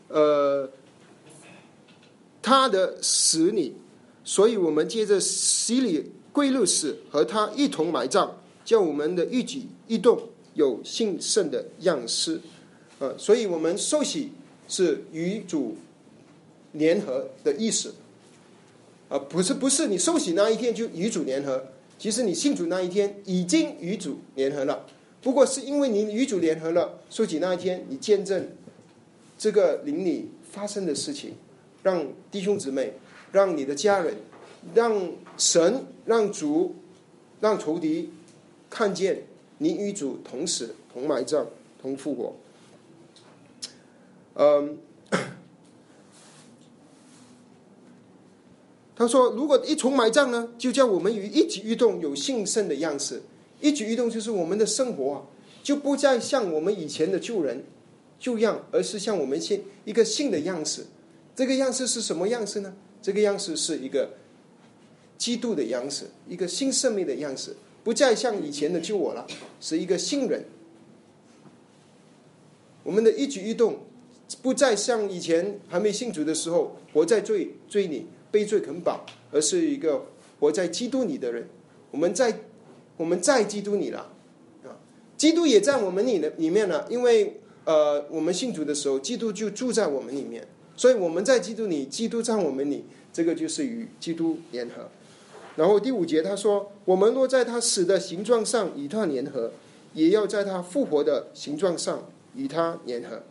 [0.09, 0.69] 呃，
[2.43, 3.73] 他的死里，
[4.23, 8.29] 所以我们接着洗礼归入死，和他一同埋葬，
[8.63, 12.39] 叫我们的一举一动有信圣的样式，
[12.99, 14.29] 呃，所以我们受洗。
[14.67, 15.77] 是与主
[16.71, 17.93] 联合的意思，
[19.07, 21.67] 啊，不是不是你受洗那一天就与主联合，
[21.99, 24.83] 其实你信主那一天已经与主联合了，
[25.25, 28.47] 不过是因为你与主联合了，说起那一天你见证
[29.39, 31.33] 这个灵里发生的事情，
[31.81, 32.93] 让弟兄姊妹、
[33.31, 34.15] 让你的家人、
[34.75, 36.75] 让神、让主、
[37.41, 38.11] 让仇敌
[38.69, 39.23] 看见
[39.57, 41.47] 你与主同死、同埋葬、
[41.81, 42.35] 同复活。
[44.35, 44.77] 嗯，
[48.95, 53.23] 他说：“如果一重埋葬呢，就叫我们与一举一动有信圣的样式。
[53.65, 55.21] 一举一动就是我们的生活啊，
[55.63, 57.63] 就不再像我们以前的旧人
[58.19, 60.86] 旧样，而是像我们现一个新的样式。
[61.36, 62.75] 这个样式是什么样式呢？
[63.01, 64.12] 这个样式是一个
[65.17, 69.25] 基督的样式，一个新生命的样式，不再像以前的旧我了，
[69.60, 70.45] 是一个新人。
[72.84, 73.80] 我们的一举一动。”
[74.41, 80.08] 不再像以前还没信主的时候，活在罪罪里，被罪捆绑，而是一个
[80.39, 81.47] 活在基督里的人。
[81.91, 82.36] 我们在
[82.97, 84.12] 我们在基督里了
[84.63, 84.77] 啊，
[85.17, 86.86] 基督也在我们里的里面了。
[86.89, 94.89] 因为呃，我们信主的时候，基督就住在我们里面，所以我们在基督里，基督在我们里，这个就是与基督联合。
[95.55, 99.51] 然后第五节他说：“我们若在他死的形状上与他联合，
[99.93, 103.23] 也要在他复活的形状上与他联合。”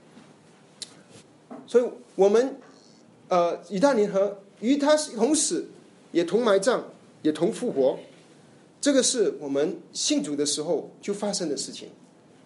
[1.67, 1.85] 所以，
[2.17, 2.57] 我们
[3.29, 5.67] 呃与他联合，与他同死，
[6.13, 6.83] 也同埋葬，
[7.23, 7.99] 也同复活。
[8.85, 11.89] 这个是我们信主的时候就发生的事情。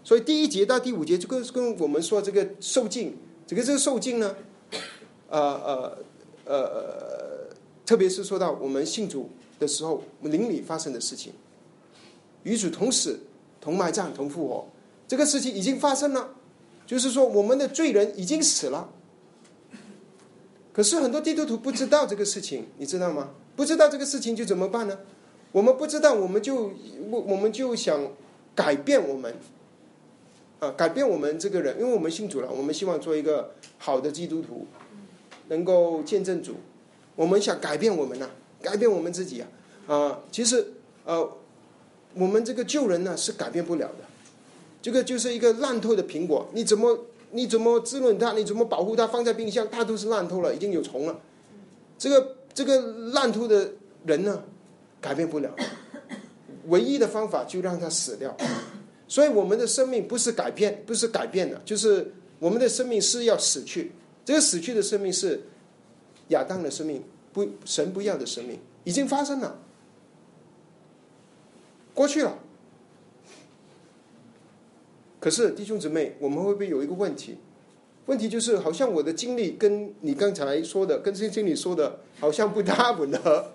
[0.05, 4.37] 所以第一节到第五节就跟跟我们说这个受尽，这个这个受尽呢，
[5.29, 5.99] 呃呃
[6.45, 11.33] 呃，特别是说到我们信主的时候灵里发生的事情，
[12.45, 13.19] 与主同死，
[13.61, 14.69] 同埋葬，同复活，
[15.09, 16.37] 这个事情已经发生了，
[16.87, 18.89] 就是说我们的罪人已经死了。
[20.73, 23.31] 可是很多基督徒不知道这个事情，你知道吗？
[23.57, 25.01] 不知道这个事情就怎么办呢？
[25.53, 26.73] 我们不知道，我们就
[27.11, 28.13] 我我们就想
[28.55, 29.35] 改变我们，
[30.61, 34.67] 啊，改变我们这个人，因为我们信主了，我们希望做一个好的基督徒，
[35.49, 36.55] 能够见证主。
[37.17, 38.29] 我们想改变我们呐，
[38.63, 39.49] 改变我们自己啊，
[39.87, 41.37] 啊，其实呃，
[42.15, 44.05] 我们这个旧人呢是改变不了的，
[44.81, 47.07] 这个就是一个烂透的苹果，你怎么？
[47.31, 48.33] 你怎么滋润它？
[48.33, 49.07] 你怎么保护它？
[49.07, 51.21] 放在冰箱，它都是烂透了，已经有虫了。
[51.99, 52.81] 这个这个
[53.13, 53.73] 烂透的
[54.07, 54.45] 人呢，
[55.01, 55.55] 改变不了。
[56.67, 58.37] 唯一的方法就让他死掉。
[59.07, 63.93] 所以我们的生命不是改变，不是改变的，就是我们的生命是要死去。
[64.25, 65.41] 这个死去的生命是
[66.29, 69.59] 亚当的生命，不神不要的生命，已经发生了，
[71.95, 72.39] 过去了。
[75.19, 77.39] 可是弟兄姊妹，我们会不会有一个问题？
[78.05, 83.53] 问题就是，好像我的经历跟你刚才说的，跟这经理说的，好像不大 吻合。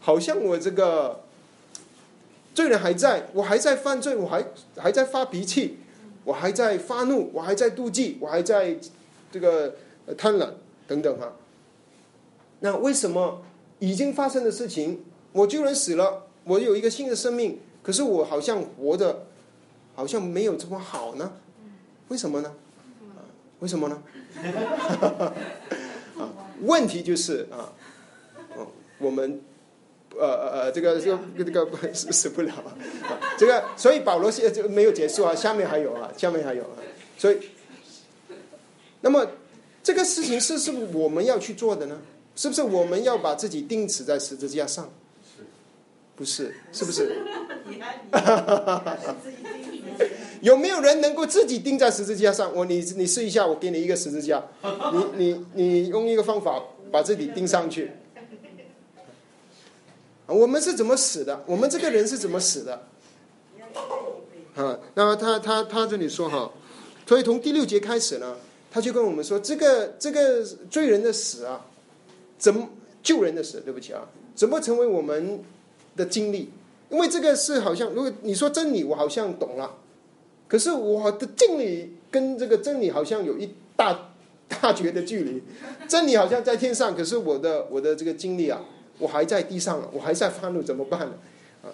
[0.00, 1.22] 好像我这个
[2.54, 4.44] 罪人还在，我还在犯罪，我还
[4.76, 5.78] 还在发脾气，
[6.24, 8.76] 我还在发怒，我还在妒忌，我还在
[9.30, 9.76] 这个
[10.16, 10.48] 贪婪
[10.88, 11.32] 等等哈。
[12.60, 13.42] 那为什么
[13.78, 19.26] 已经发生的事情，我居然死了，我有一个新的生命，可是我好像活着。
[19.92, 21.32] 好像没有这么好呢，
[22.08, 22.54] 为什么呢？
[23.58, 24.02] 为什么呢？
[26.16, 26.32] 啊，
[26.62, 27.74] 问题就是啊，
[28.98, 29.42] 我们
[30.18, 32.74] 呃呃呃，这个这个这个 死死不了啊，
[33.38, 36.76] 这个所以保罗现在就没有结束啊，下面还有啊，下面还有啊，
[37.16, 37.38] 所以，
[39.00, 39.26] 那么
[39.82, 41.98] 这个事情是是我们要去做的呢？
[42.36, 44.90] 是不是我们要把自己钉死在十字架上？
[46.16, 47.16] 不是，是不是？
[50.40, 52.50] 有没有人能够自己钉在十字架上？
[52.54, 54.42] 我你你试一下，我给你一个十字架，
[54.92, 57.90] 你你你用一个方法把自己钉上去。
[60.30, 61.42] 我们是怎么死的？
[61.46, 62.82] 我们这个人是怎么死的？
[64.56, 66.52] 啊，那么他他他这里说哈，
[67.06, 68.36] 所以从第六节开始呢，
[68.70, 71.64] 他就跟我们说，这个这个罪人的死啊，
[72.38, 72.68] 怎么
[73.02, 73.60] 救人的死？
[73.60, 75.40] 对不起啊，怎么成为我们
[75.96, 76.50] 的经历？
[76.90, 79.76] 因为这个是好像，如果你说真理，我好像懂了，
[80.48, 84.10] 可是我的经历跟这个真理好像有一大
[84.48, 85.42] 大绝的距离。
[85.88, 88.60] 真理好像在天上，可是我的我的这个经历啊。
[89.00, 91.12] 我还在地上，我还在发怒，怎么办呢？
[91.64, 91.72] 啊，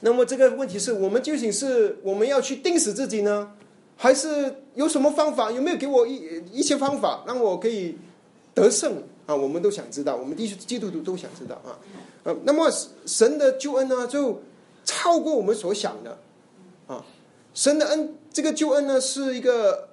[0.00, 3.52] 那么这个问题是我们究竟是我们要去定死自己呢，
[3.96, 5.52] 还是有什么方法？
[5.52, 7.96] 有没有给我一一些方法让我可以
[8.54, 9.36] 得胜啊？
[9.36, 11.78] 我们都想知道，我们基基督徒都想知道啊。
[12.24, 12.68] 呃，那么
[13.06, 14.40] 神的救恩呢，就
[14.84, 16.18] 超过我们所想的
[16.86, 17.04] 啊。
[17.54, 19.88] 神的恩，这个救恩呢，是一个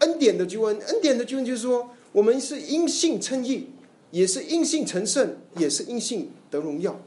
[0.00, 3.70] 恩典的救恩，恩典的救恩就是说，我们是因信称义。
[4.16, 6.98] 也是因信成圣，也是因信得荣耀，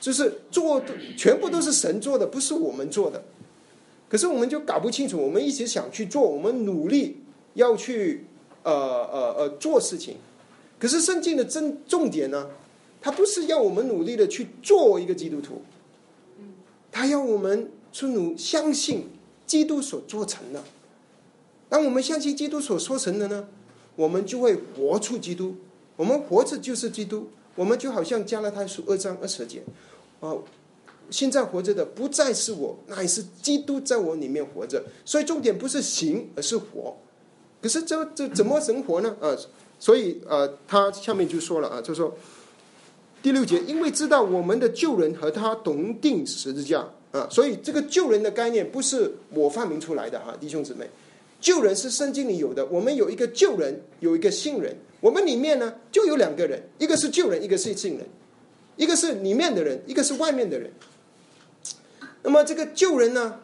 [0.00, 0.80] 就是做
[1.16, 3.20] 全部都是神做的，不是我们做的。
[4.08, 7.16] 可是我们就搞不清楚，我们一直想去做，我们努力
[7.54, 8.26] 要去
[8.62, 10.18] 呃呃呃做事情。
[10.78, 12.46] 可是圣经的真重点呢，
[13.00, 15.62] 它不是要我们努力的去做一个基督徒，
[16.92, 19.08] 他要我们去努相信
[19.48, 20.62] 基督所做成的。
[21.68, 23.48] 当我们相信基督所说成的呢，
[23.96, 25.56] 我们就会活出基督。
[25.96, 29.62] 我们活着就是基督，我们就好像加拉太书二章二十节，
[30.20, 30.34] 啊，
[31.10, 34.82] 现在活着的不再是我，乃是基督在我里面活着。
[35.04, 36.96] 所以重点不是行，而是活。
[37.60, 39.14] 可是这这怎么生活呢？
[39.20, 39.36] 啊，
[39.78, 42.16] 所以啊，他下面就说了啊，就说
[43.22, 50.88] 第六节，因为知道我们的旧人和他同定十字架啊，所以这个救人的概念不是我发明出来的哈，弟兄姊妹，
[51.38, 54.74] 旧人是圣经里有的，我们有一个旧人，有一个新人。
[55.02, 58.06] 我们里面呢，就有两个人，一个是救人，一个是信人，
[58.76, 60.70] 一个是里面的人，一个是外面的人。
[62.22, 63.40] 那么这个救人呢，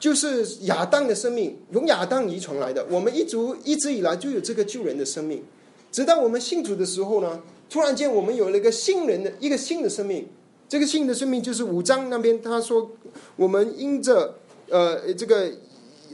[0.00, 2.86] 就是亚当的生命，由亚当遗传来的。
[2.88, 5.44] 我们一族一直以来就有这个救人的生命，
[5.92, 10.26] 直到我们信主的时候呢，突然间我们有了一个新人的一个新的生命。
[10.66, 12.90] 这个新的生命就是五章那边他说，
[13.36, 14.38] 我们因着
[14.70, 15.52] 呃这个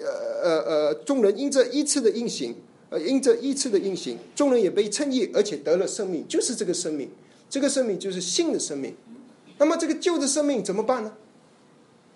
[0.01, 0.11] 呃
[0.43, 2.57] 呃呃众人因着一次的运行。
[2.93, 7.09] 呃，因这一次的运行，众人也被称义，而且得了生命，就是这个生命，
[7.49, 8.95] 这个生命就是新的生命。
[9.57, 11.15] 那么这个旧的生命怎么办呢？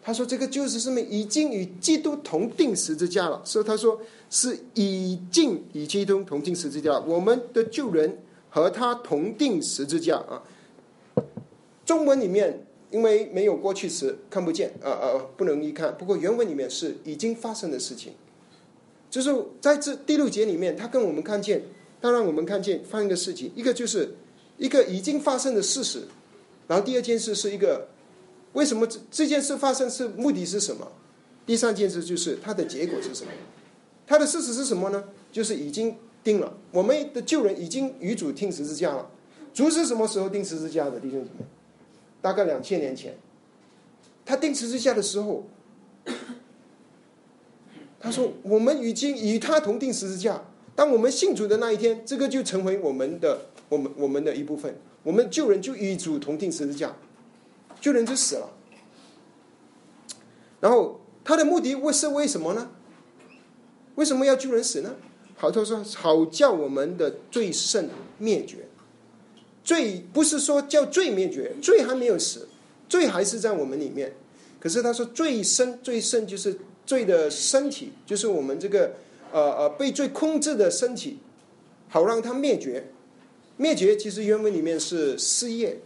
[0.03, 7.03] 他说，这个旧的生命已经与基督同定十字架了，所以他说是已经与基督同定十字架了。
[7.09, 8.19] 我们的旧人
[8.51, 10.43] 和他同定十字架啊。
[11.87, 15.97] 中文里面因为没有过去时，看不见啊啊，不能一看。
[15.97, 18.13] 不过原文里面是已经发生的事情。
[19.17, 21.63] 就是在这第六节里面，他跟我们看见，
[22.03, 23.51] 他让我们看见发生的事情。
[23.57, 24.15] 一个就是
[24.59, 26.03] 一个已经发生的事实，
[26.69, 27.89] 然后第二件事是一个
[28.53, 30.93] 为什么这这件事发生是目的是什么？
[31.47, 33.33] 第三件事就是它的结果是什么？
[34.07, 35.05] 它的事实是什么呢？
[35.33, 39.11] 就是已经定了，我们的旧人已经与主听十字架了。
[39.55, 41.01] 主是什么时候定十字架的？
[41.01, 41.47] 弟兄姊妹，
[42.21, 43.17] 大概两千年前，
[44.27, 45.47] 他定十字架的时候。
[48.07, 50.41] 他说：“我们已经与他同定十字架。
[50.77, 54.79] 当我们信主的那一天，这个就成为我们的、我们、我们的一部分。
[55.03, 56.95] 我们救人就与主同定十字架，
[57.81, 58.49] 救人就死了。
[60.61, 62.71] 然后他的目的为是为什么呢？
[63.97, 64.95] 为什么要救人死呢？
[65.35, 67.89] 好，他说好叫我们的罪圣
[68.19, 68.69] 灭绝。
[69.65, 72.47] 罪不是说叫罪灭绝，罪还没有死，
[72.89, 74.13] 罪还是在我们里面。
[74.61, 78.93] 可是他说罪生罪圣就是。”罪的身体就是我们这个
[79.33, 81.19] 呃呃被罪控制的身体，
[81.89, 82.85] 好让它灭绝。
[83.59, 85.79] 灭绝其实原文里面是失业，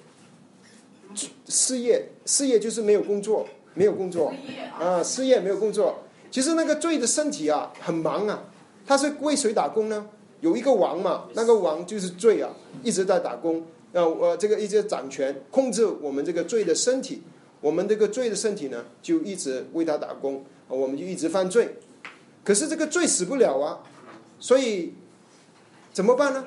[1.48, 4.32] 失业失业就是没有工作，没有工作
[4.78, 6.00] 啊，失业没有工作。
[6.30, 8.44] 其实那个罪的身体啊很忙啊，
[8.86, 10.06] 他是为谁打工呢？
[10.40, 12.50] 有一个王嘛，那个王就是罪啊，
[12.82, 13.64] 一直在打工。
[13.92, 17.22] 那我这个一直掌权控制我们这个罪的身体，
[17.60, 20.44] 我们这个罪的身体呢就一直为他打工。
[20.70, 21.76] 我们就一直犯罪，
[22.44, 23.80] 可是这个罪死不了啊，
[24.38, 24.94] 所以
[25.92, 26.46] 怎么办呢？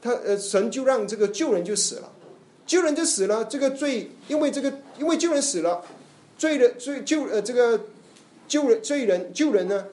[0.00, 2.10] 他呃，神就让这个救人就死了，
[2.66, 5.84] 救人就死了，这个罪因为这个因为救人死了，
[6.36, 7.86] 罪的罪救呃这个
[8.46, 9.86] 救人罪人救人呢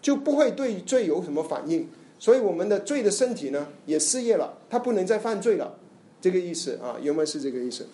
[0.00, 1.86] 就不会对罪有什么反应，
[2.18, 5.78] 所以我们的罪的身体呢也失业了，他不能再犯罪了，
[6.22, 7.86] 这个意思啊，原文是这个意思，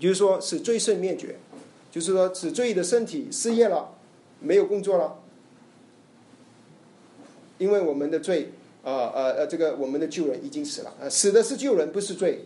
[0.00, 1.36] 就是说使罪圣灭绝，
[1.92, 3.94] 就是说使罪的身体失业了，
[4.42, 5.18] 没有工作了，
[7.58, 12.44] 因为我们的罪啊呃呃，这个我们的救人已经死了，死的是救人，不是罪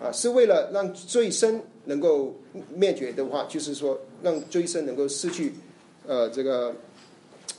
[0.00, 2.34] 啊，是为了让罪身能够
[2.74, 5.54] 灭绝的话，就是说让罪身能够失去
[6.06, 6.74] 呃这个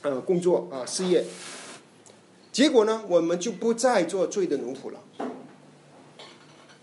[0.02, 1.24] 呃工作啊事业。
[2.52, 5.00] 结果呢，我们就不再做罪的奴仆了，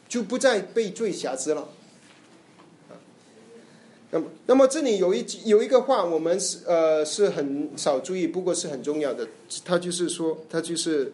[0.09, 1.69] 就不再被罪辖制了。
[4.13, 9.25] 那么，那么这里有一有一个话，我们是呃是很少注意，不过是很重要的。
[9.63, 11.13] 他就是说，他就是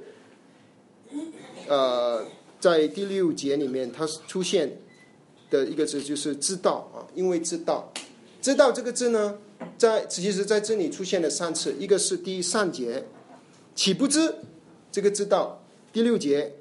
[1.67, 2.25] 呃
[2.59, 4.79] 在第六节里面，他出现
[5.51, 7.93] 的一个字就是“知道”啊，因为知道，
[8.41, 9.37] 知道这个字呢，
[9.77, 13.05] 在其实在这里出现了三次，一个是第三节。
[13.75, 14.33] 岂不知
[14.91, 16.51] 这个知道第六节，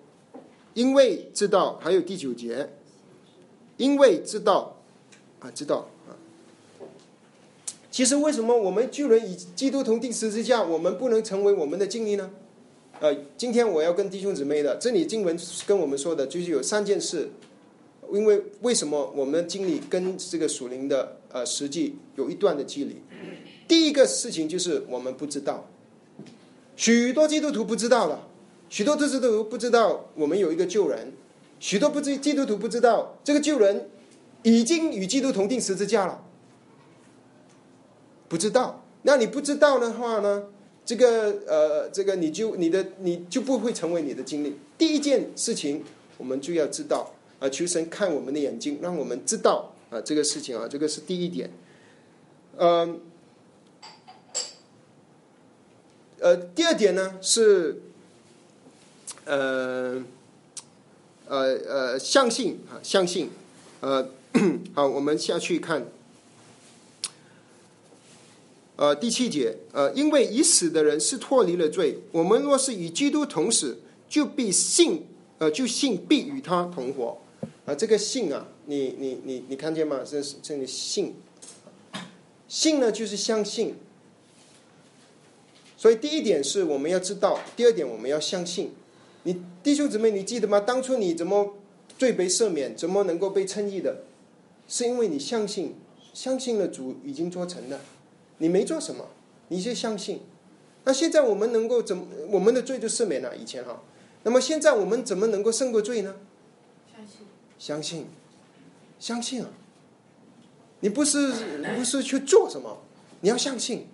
[0.75, 2.69] 因为知道还有第九节，
[3.79, 4.77] 因为知道
[5.41, 5.89] 啊知道。
[7.97, 12.31] 其实为什么我们巨人以基督同定十字架，我们不能成为我们的经历呢？
[13.01, 15.35] 呃，今天我要跟弟兄姊妹的，这里经文
[15.67, 17.31] 跟我们说的就是有三件事，
[18.13, 22.97] 因为为什么我们的经历跟这个属灵的呃实际有一段的距离？
[23.67, 25.67] 第一个事情就是我们不知道。
[26.77, 28.29] 许多基督徒不知道了，
[28.69, 31.15] 许多基督徒不知道我们有一个救人，
[31.59, 33.89] 许多不知基督徒不知道这个救人
[34.43, 36.26] 已经与基督同定十字架了，
[38.29, 38.85] 不知道。
[39.03, 40.45] 那你不知道的话呢？
[40.85, 44.57] 这个呃，这个你就你的你就不会成为你的经历。
[44.79, 45.85] 第一件事情，
[46.17, 51.51] 我们就要知道啊，求神看我们的眼睛，让我们知道啊这个事情啊，这个是第一点，
[52.57, 53.01] 嗯。
[56.19, 57.83] 呃，第二点呢是，
[59.27, 60.03] 呃，
[61.29, 63.31] 呃呃，相信啊，相信，
[63.81, 64.09] 呃，
[64.75, 65.87] 好，我们下去看，
[68.77, 75.07] 呃，第七节，呃，因为已死的人是脱离了罪，我们若是与基督同死，就必信，
[75.39, 77.19] 呃，就信必与他同活，
[77.65, 80.01] 啊，这个信啊，你你你你看见吗？
[80.05, 81.15] 这是这个信，
[82.47, 83.75] 信呢就是相信。
[85.79, 88.73] 所以第一点是我们要知道，第二点我们要相信。
[89.23, 90.61] 你弟兄姊妹，你记得吗？
[90.61, 91.55] 当初你怎么
[91.99, 94.03] 罪被赦免，怎么能够被称义的？
[94.69, 95.75] 是因为你相信，
[96.13, 97.81] 相信了主已经做成了，
[98.39, 99.09] 你没做什么，
[99.49, 100.21] 你就相信。
[100.85, 102.07] 那现在我们能够怎么？
[102.31, 103.83] 我们的罪就赦免了，以前哈。
[104.23, 106.15] 那么现在我们怎么能够胜过罪呢？
[106.95, 107.27] 相信，
[107.59, 108.07] 相信，
[108.99, 109.49] 相信啊！
[110.81, 111.33] 你不是
[111.77, 112.79] 不是去做什么？
[113.21, 113.87] 你要相信。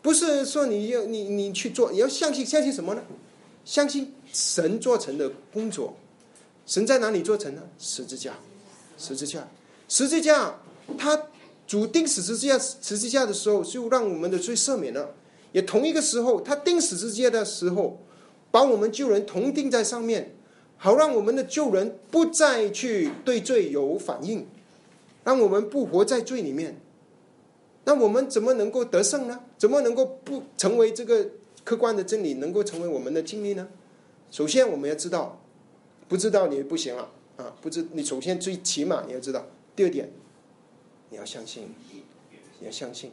[0.00, 3.02] 不是说你要你你去做，你要相信相信什么呢？
[3.64, 5.96] 相信神做成的工作。
[6.66, 7.62] 神在哪里做成呢？
[7.78, 8.34] 十字架，
[8.96, 9.48] 十字架，
[9.88, 10.54] 十字架。
[10.96, 11.20] 他
[11.68, 15.14] 主钉死十字架十字架的时候，就让我们的罪赦免了。
[15.52, 18.00] 也同一个时候，他钉死十字架的时候，
[18.50, 20.34] 把我们救人同钉在上面，
[20.78, 24.46] 好让我们的救人不再去对罪有反应，
[25.24, 26.80] 让我们不活在罪里面。
[27.84, 29.40] 那我们怎么能够得胜呢？
[29.58, 31.26] 怎么能够不成为这个
[31.64, 33.68] 客观的真理，能够成为我们的经历呢？
[34.30, 35.40] 首先，我们要知道，
[36.08, 37.54] 不知道你不行了啊！
[37.60, 39.46] 不知你首先最起码你要知道。
[39.74, 40.10] 第二点，
[41.10, 41.74] 你要相信，
[42.60, 43.10] 你要相信，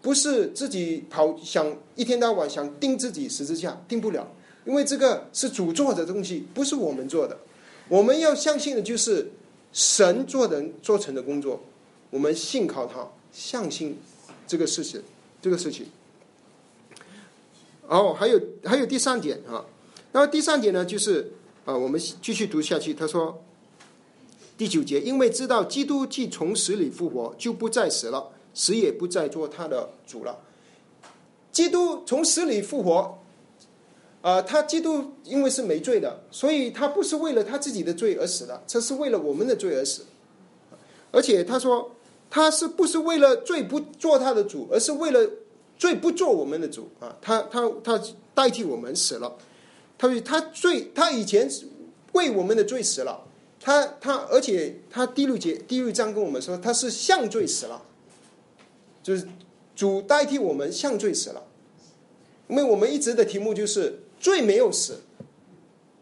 [0.00, 4.28] 不是自己跑想一天到晚想钉自己十字架，钉不了，
[4.64, 7.38] 因为这个是主做的东西，不是我们做的。
[7.88, 9.30] 我们要相信的就是
[9.72, 11.60] 神做的做成的工作，
[12.10, 13.08] 我们信靠他。
[13.32, 13.98] 相信
[14.46, 15.02] 这个事情，
[15.42, 15.86] 这个事情。
[17.88, 19.66] 哦，还有还有第三点啊，
[20.12, 21.32] 那么第三点呢，就是
[21.64, 22.94] 啊，我们继续读下去。
[22.94, 23.43] 他说，
[24.56, 30.38] 第九节，因为知道基督既从死里复活，就不再死了，死也不再做他的主了。
[31.50, 33.18] 基督从死里复活，
[34.22, 40.06] 啊，他基督因为是没罪的，所以他不是为了他自己的罪而死的，这是为了我们的罪而死。
[41.10, 41.90] 而且他说。
[42.30, 45.20] 他是不是为了罪不做他的主，而是为了
[45.78, 47.16] 罪不做我们的主啊？
[47.22, 48.02] 他他他
[48.34, 49.36] 代替我们死了，
[49.96, 51.48] 他说他罪他以前
[52.14, 53.22] 为我们的罪死了，
[53.64, 57.82] 他他而且他第六节第六章跟我们说他是向罪死了，
[59.02, 59.26] 就是
[59.74, 61.44] 主代替我们向罪死了，
[62.48, 65.00] 因为我们一直的题目就是罪没有死，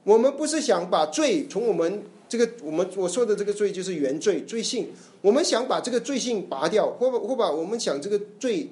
[0.02, 2.02] 我们不是想把罪从我们。
[2.32, 4.90] 这个我们我说的这个罪就是原罪罪性，
[5.20, 8.70] 我们想把这个罪性拔掉，或或把我们想这个罪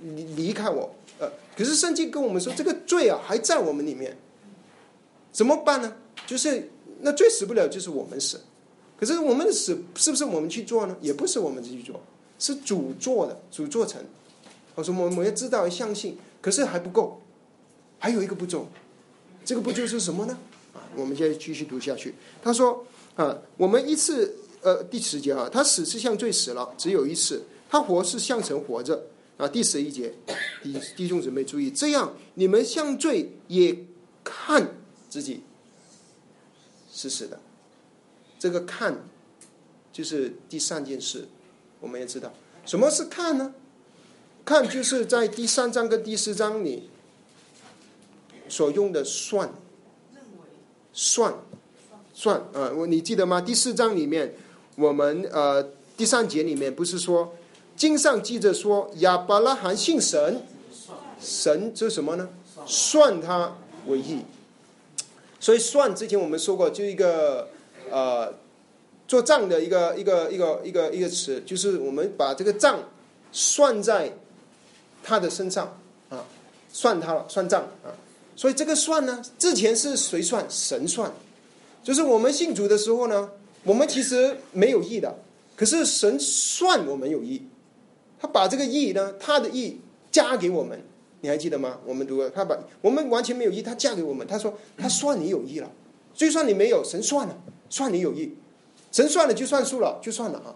[0.00, 4.16] 离离开我，呃，可是圣经跟我们说这个罪啊还在我们里面，
[5.30, 5.94] 怎么办呢？
[6.26, 6.70] 就是
[7.06, 8.40] 那最死不了就是我们死。
[8.98, 10.96] 可是我们的死是不是我们去做呢？
[11.00, 12.00] 也不是我们自己做，
[12.36, 14.02] 是主做的，主做成。
[14.74, 17.22] 我说我们要知道相信，可是还不够，
[18.00, 18.66] 还有一个步骤，
[19.44, 20.36] 这个步骤是什么呢？
[20.74, 22.12] 啊，我们现在继续读下去。
[22.42, 22.84] 他说
[23.14, 27.36] 啊，我们一次呃第十节啊，他死是像罪死了，只有一次；
[27.70, 29.46] 他活是像神活着啊。
[29.46, 30.12] 第十一节，
[30.62, 33.76] 弟弟兄姊妹注意，这样你们像罪也
[34.24, 34.74] 看
[35.08, 35.42] 自己
[36.96, 37.38] 是死的。
[38.38, 39.04] 这个看，
[39.92, 41.28] 就是第三件事，
[41.80, 42.32] 我们也知道
[42.64, 43.54] 什么是看呢？
[44.44, 46.88] 看就是在第三章跟第四章里
[48.48, 49.52] 所用的算，
[50.92, 51.34] 算，
[52.14, 52.72] 算啊！
[52.74, 53.40] 我你记得吗？
[53.40, 54.34] 第四章里面，
[54.76, 55.62] 我们呃
[55.96, 57.34] 第三节里面不是说
[57.74, 60.42] 经上记着说亚伯拉罕信神，
[61.20, 62.28] 神这什么呢？
[62.64, 64.20] 算他为义。
[65.46, 67.48] 所以算之前我们说过，就一个。
[67.88, 68.34] 呃，
[69.06, 72.80] 做账的一个一个一个一个一个词，就是我们把这个账
[73.30, 74.12] 算在
[75.04, 75.78] 他的身上
[76.08, 76.26] 啊，
[76.72, 77.94] 算他了，算账啊。
[78.34, 80.44] 所以这个算呢，之前是谁算？
[80.50, 81.12] 神算。
[81.84, 83.30] 就是我们信主的时候呢，
[83.62, 85.14] 我们其实没有义的，
[85.54, 87.46] 可是神算我们有义，
[88.18, 89.80] 他把这个义呢，他的义
[90.10, 90.82] 加给我们。
[91.20, 91.78] 你还记得吗？
[91.84, 95.70] 我们读他把我们完全没有义，他嫁给我们，他说他算你有义了，
[96.14, 97.42] 就算你没有，神算了。
[97.68, 98.32] 算你有意，
[98.92, 100.54] 神算了就算数了，就算了啊。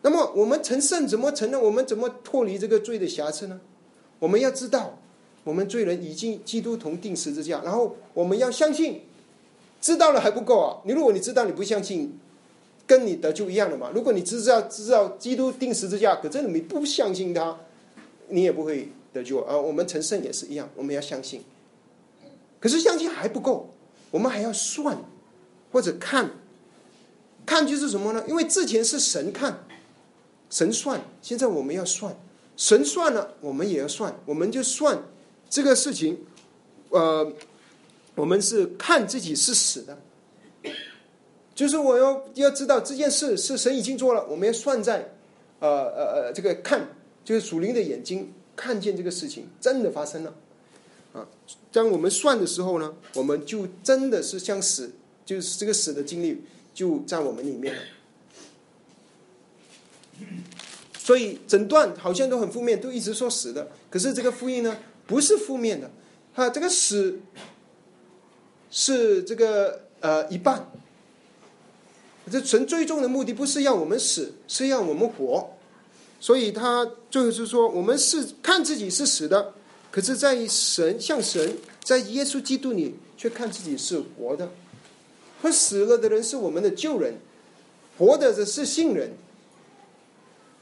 [0.00, 1.60] 那么我们成圣怎么成呢？
[1.60, 3.60] 我们怎么脱离这个罪的瑕疵呢？
[4.18, 4.98] 我们要知道，
[5.44, 9.02] 我们罪人已经基督同定十字架，然后我们要相信，
[9.78, 10.80] 知道了还不够啊！
[10.86, 12.18] 你如果你知道你不相信，
[12.86, 13.90] 跟你得救一样的嘛。
[13.94, 17.58] 如果你知道知道基督定十字架，可真的你不相信他，
[18.28, 19.56] 你也不会得救啊。
[19.56, 21.42] 我们成圣也是一样，我们要相信，
[22.60, 23.70] 可是相信还不够，
[24.10, 24.98] 我们还要算。
[25.72, 26.30] 或者看，
[27.44, 28.24] 看就是什么呢？
[28.28, 29.66] 因为之前是神看，
[30.48, 32.16] 神算，现在我们要算，
[32.56, 35.02] 神算了，我们也要算，我们就算
[35.50, 36.16] 这个事情，
[36.90, 37.32] 呃，
[38.14, 39.98] 我们是看自己是死的，
[41.56, 45.12] 就是我要要知道这件事是神已经做了，我们要算在，
[45.58, 46.86] 呃呃呃，这个看
[47.24, 50.34] 就是属灵的眼睛看见这个事情真的发生了，
[51.12, 51.26] 啊，
[51.72, 54.92] 当我们算的时候呢，我们就真的是像死。
[55.26, 56.44] 就是这个死的经历
[56.74, 57.80] 就在我们里面了，
[60.98, 63.70] 所以整段好像都很负面，都一直说死的。
[63.88, 64.76] 可是这个复印呢，
[65.06, 65.90] 不是负面的，
[66.34, 67.20] 它这个死
[68.70, 70.70] 是这个呃一半。
[72.30, 75.53] 这神最终的目的不是要我们死，是要我们活。
[76.24, 79.52] 所以他就是说，我们是看自己是死的，
[79.90, 84.50] 可是在神像神在耶稣基督里，却看自己是活的。
[85.42, 87.18] 和死了的人是我们的旧人，
[87.98, 89.12] 活的的是信人。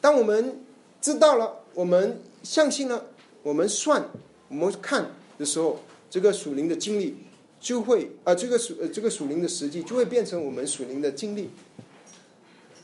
[0.00, 0.60] 当我们
[1.00, 3.06] 知道了，我们相信了，
[3.44, 4.04] 我们算，
[4.48, 5.78] 我们看的时候，
[6.10, 7.18] 这个属灵的经历
[7.60, 11.50] 就会啊，这个属这个属灵的实际就会变成我们属灵的经历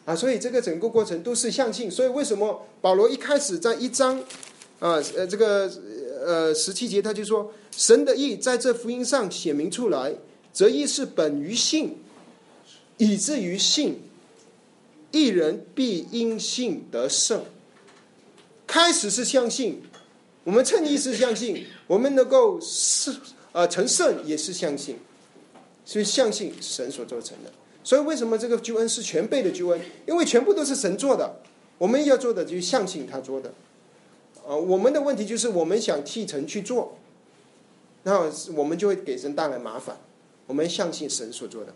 [0.08, 0.16] 啊。
[0.16, 1.90] 所以这个整个过程都是相信。
[1.90, 4.18] 所以为什么保罗一开始在一章
[4.80, 5.70] 啊呃这个
[6.24, 10.14] 呃十七节他就说，神的意在这福音上显明出来。
[10.50, 11.98] 则意是本于信，
[12.96, 14.02] 以至于信，
[15.12, 17.44] 一人必因信得胜。
[18.66, 19.80] 开始是相信，
[20.42, 23.14] 我们称意是相信，我们能够是
[23.52, 24.96] 呃成圣也是相信，
[25.84, 27.52] 所以相信神所做成的。
[27.88, 29.80] 所以为什么这个救恩是全备的救恩？
[30.06, 31.36] 因为全部都是神做的，
[31.78, 33.50] 我们要做的就相信他做的。
[34.46, 36.98] 啊，我们的问题就是我们想替神去做，
[38.02, 39.96] 那我们就会给神带来麻烦。
[40.46, 41.72] 我们相信神所做的，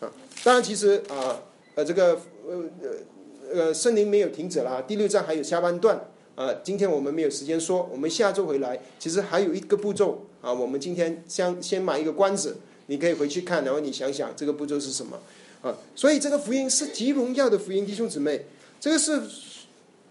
[0.00, 0.12] 啊，
[0.42, 1.40] 当然其实啊，
[1.76, 5.98] 呃，这个呃呃呃，圣灵没有停止了，第六章还有下半段，
[6.34, 12.58] 啊，今天我们没有时间说，我们下周回来，其实还有一个步骤，啊，我们今天先先买一个关子，
[12.88, 15.18] 你可以回去看，然后你想想这个步骤是什么，
[15.64, 18.44] 啊，所以这个福音是极荣耀的福音，弟兄姊妹，
[18.78, 19.22] 这个是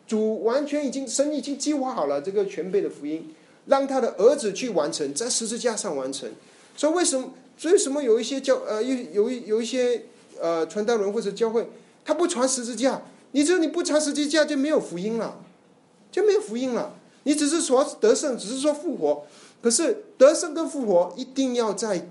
[0.07, 3.33] 主完全已经神已经计划好了这个全备的福音，
[3.67, 6.27] 让他的儿子去完成，在十字架上完成，
[6.75, 7.31] 所以为什么？
[7.65, 10.05] 为什么有一些教呃有有一有一些
[10.41, 11.69] 呃传道人或者教会，
[12.03, 13.03] 他不传十字架？
[13.31, 15.39] 你这你不传十字架就没有福音了，
[16.11, 16.95] 就没有福音了。
[17.25, 19.27] 你只是说得胜，只是说复活，
[19.61, 22.07] 可是得胜跟复活一定要在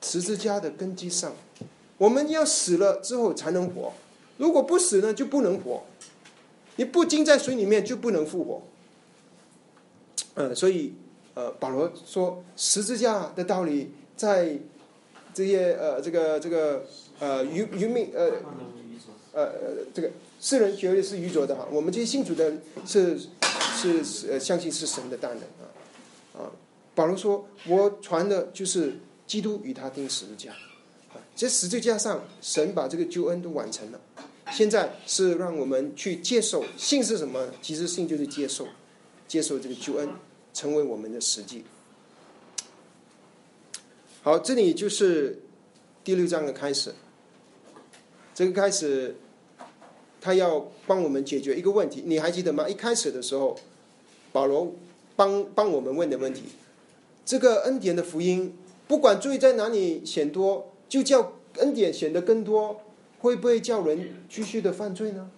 [0.00, 1.34] 十字架的根基上。
[1.98, 3.92] 我们要死了之后才能活，
[4.38, 5.84] 如果不死呢就不能活。
[6.76, 8.62] 你不浸在水里面就不能复活。
[10.34, 10.94] 嗯，所以
[11.34, 14.58] 呃保罗说十字架的道理在。
[15.34, 16.84] 这些呃这个这个
[17.20, 18.32] 呃愚愚昧呃
[19.32, 19.52] 呃
[19.94, 23.16] 这个世人觉得是愚拙的哈，我们这些信主的人是
[23.76, 25.62] 是呃相信是神的大能啊
[26.38, 26.50] 啊。
[26.96, 30.52] 保罗说：“我传的就是基督与他钉十字架，
[31.38, 34.00] 在十字架上，神把这个救恩都完成了。
[34.50, 37.48] 现在是让我们去接受，信是什么？
[37.62, 38.66] 其实信就是接受，
[39.28, 40.08] 接受这个救恩，
[40.52, 41.62] 成为我们的实际。
[44.22, 45.40] 好，这里就是
[46.02, 46.92] 第六章的开始。
[48.34, 49.14] 这个开始，
[50.20, 52.68] 他要帮我们解决一个问题，你还记得吗？
[52.68, 53.56] 一开始的时候，
[54.32, 54.74] 保罗
[55.14, 56.42] 帮帮我们问的问题。”
[57.24, 58.56] 这个恩典的福音，
[58.88, 62.80] 不管罪在哪里显多，就叫恩典显得更多，
[63.20, 65.30] 会不会叫人继续的犯罪呢？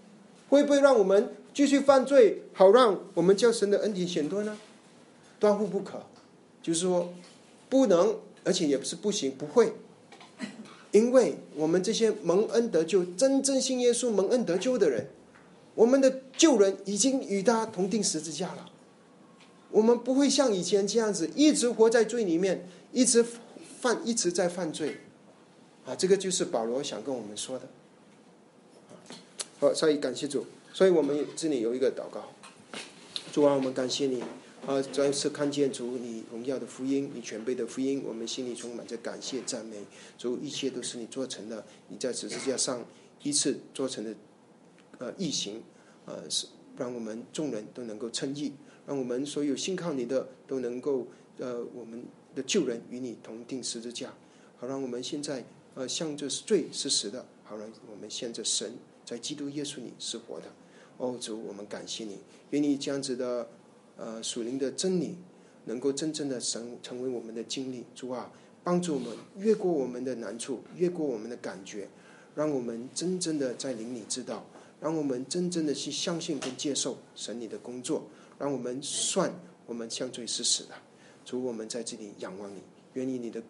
[0.48, 4.58] 会不会让我们继续犯罪，好让我们叫神的恩典显多呢？
[5.38, 6.02] 断乎不可，
[6.62, 7.12] 就是说
[7.68, 9.72] 不能，而且也不是不行，不会，
[10.90, 15.06] 因为我们这些蒙恩得救、真正信耶稣、蒙恩得救的人，
[15.74, 18.70] 我们的救人已经与他同定十字架了。
[19.70, 23.24] 我们不会像以前这样子一直活在罪里面，一直
[23.80, 24.96] 犯，一直在犯罪，
[25.84, 27.68] 啊，这个就是保罗想跟我们说的。
[29.58, 32.32] 好，所以感谢主，所以我们这里有一个祷告，
[33.32, 34.22] 主啊，我们感谢你，
[34.66, 39.84] 啊，再次看见主你荣耀的福音，你全备的福音，我们心里充满着感谢赞美，
[40.16, 42.84] 主一切都是你做成的，你在十字架上
[43.22, 44.14] 一次做成的，
[44.98, 45.62] 呃，异行，
[46.06, 48.52] 呃，是让我们众人都能够称义。
[48.86, 51.06] 让我们所有信靠你的都能够，
[51.38, 52.02] 呃，我们
[52.34, 54.12] 的救人与你同定十字架，
[54.56, 55.44] 好让我们现在
[55.74, 60.46] 呃向着罪是死的，好让我们向着神在基督耶稣里是活的。
[60.98, 62.18] 哦，主，我们感谢你，
[62.50, 63.48] 愿你这样子的
[63.96, 65.16] 呃属灵的真理
[65.64, 67.84] 能够真正的成成为我们的经历。
[67.94, 68.30] 主啊，
[68.62, 71.88] 帮助我们越过我们的难处，越过我们的感觉，
[72.34, 74.44] 让我们真正的在灵里知道，
[74.80, 78.04] 让我们真正的去相信跟接受神你的工作。
[78.38, 79.30] 让我们算
[79.66, 80.74] 我们相罪是死的，
[81.26, 82.60] 主我们在这里仰望你，
[82.94, 83.42] 愿意你的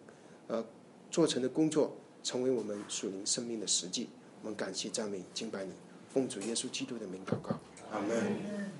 [0.47, 0.65] 呃
[1.09, 4.09] 做成的工作成为我们属灵生命的实际。
[4.41, 5.71] 我们感谢赞美敬拜你，
[6.13, 7.59] 奉主耶稣基督的名祷告，
[7.91, 8.71] 阿门。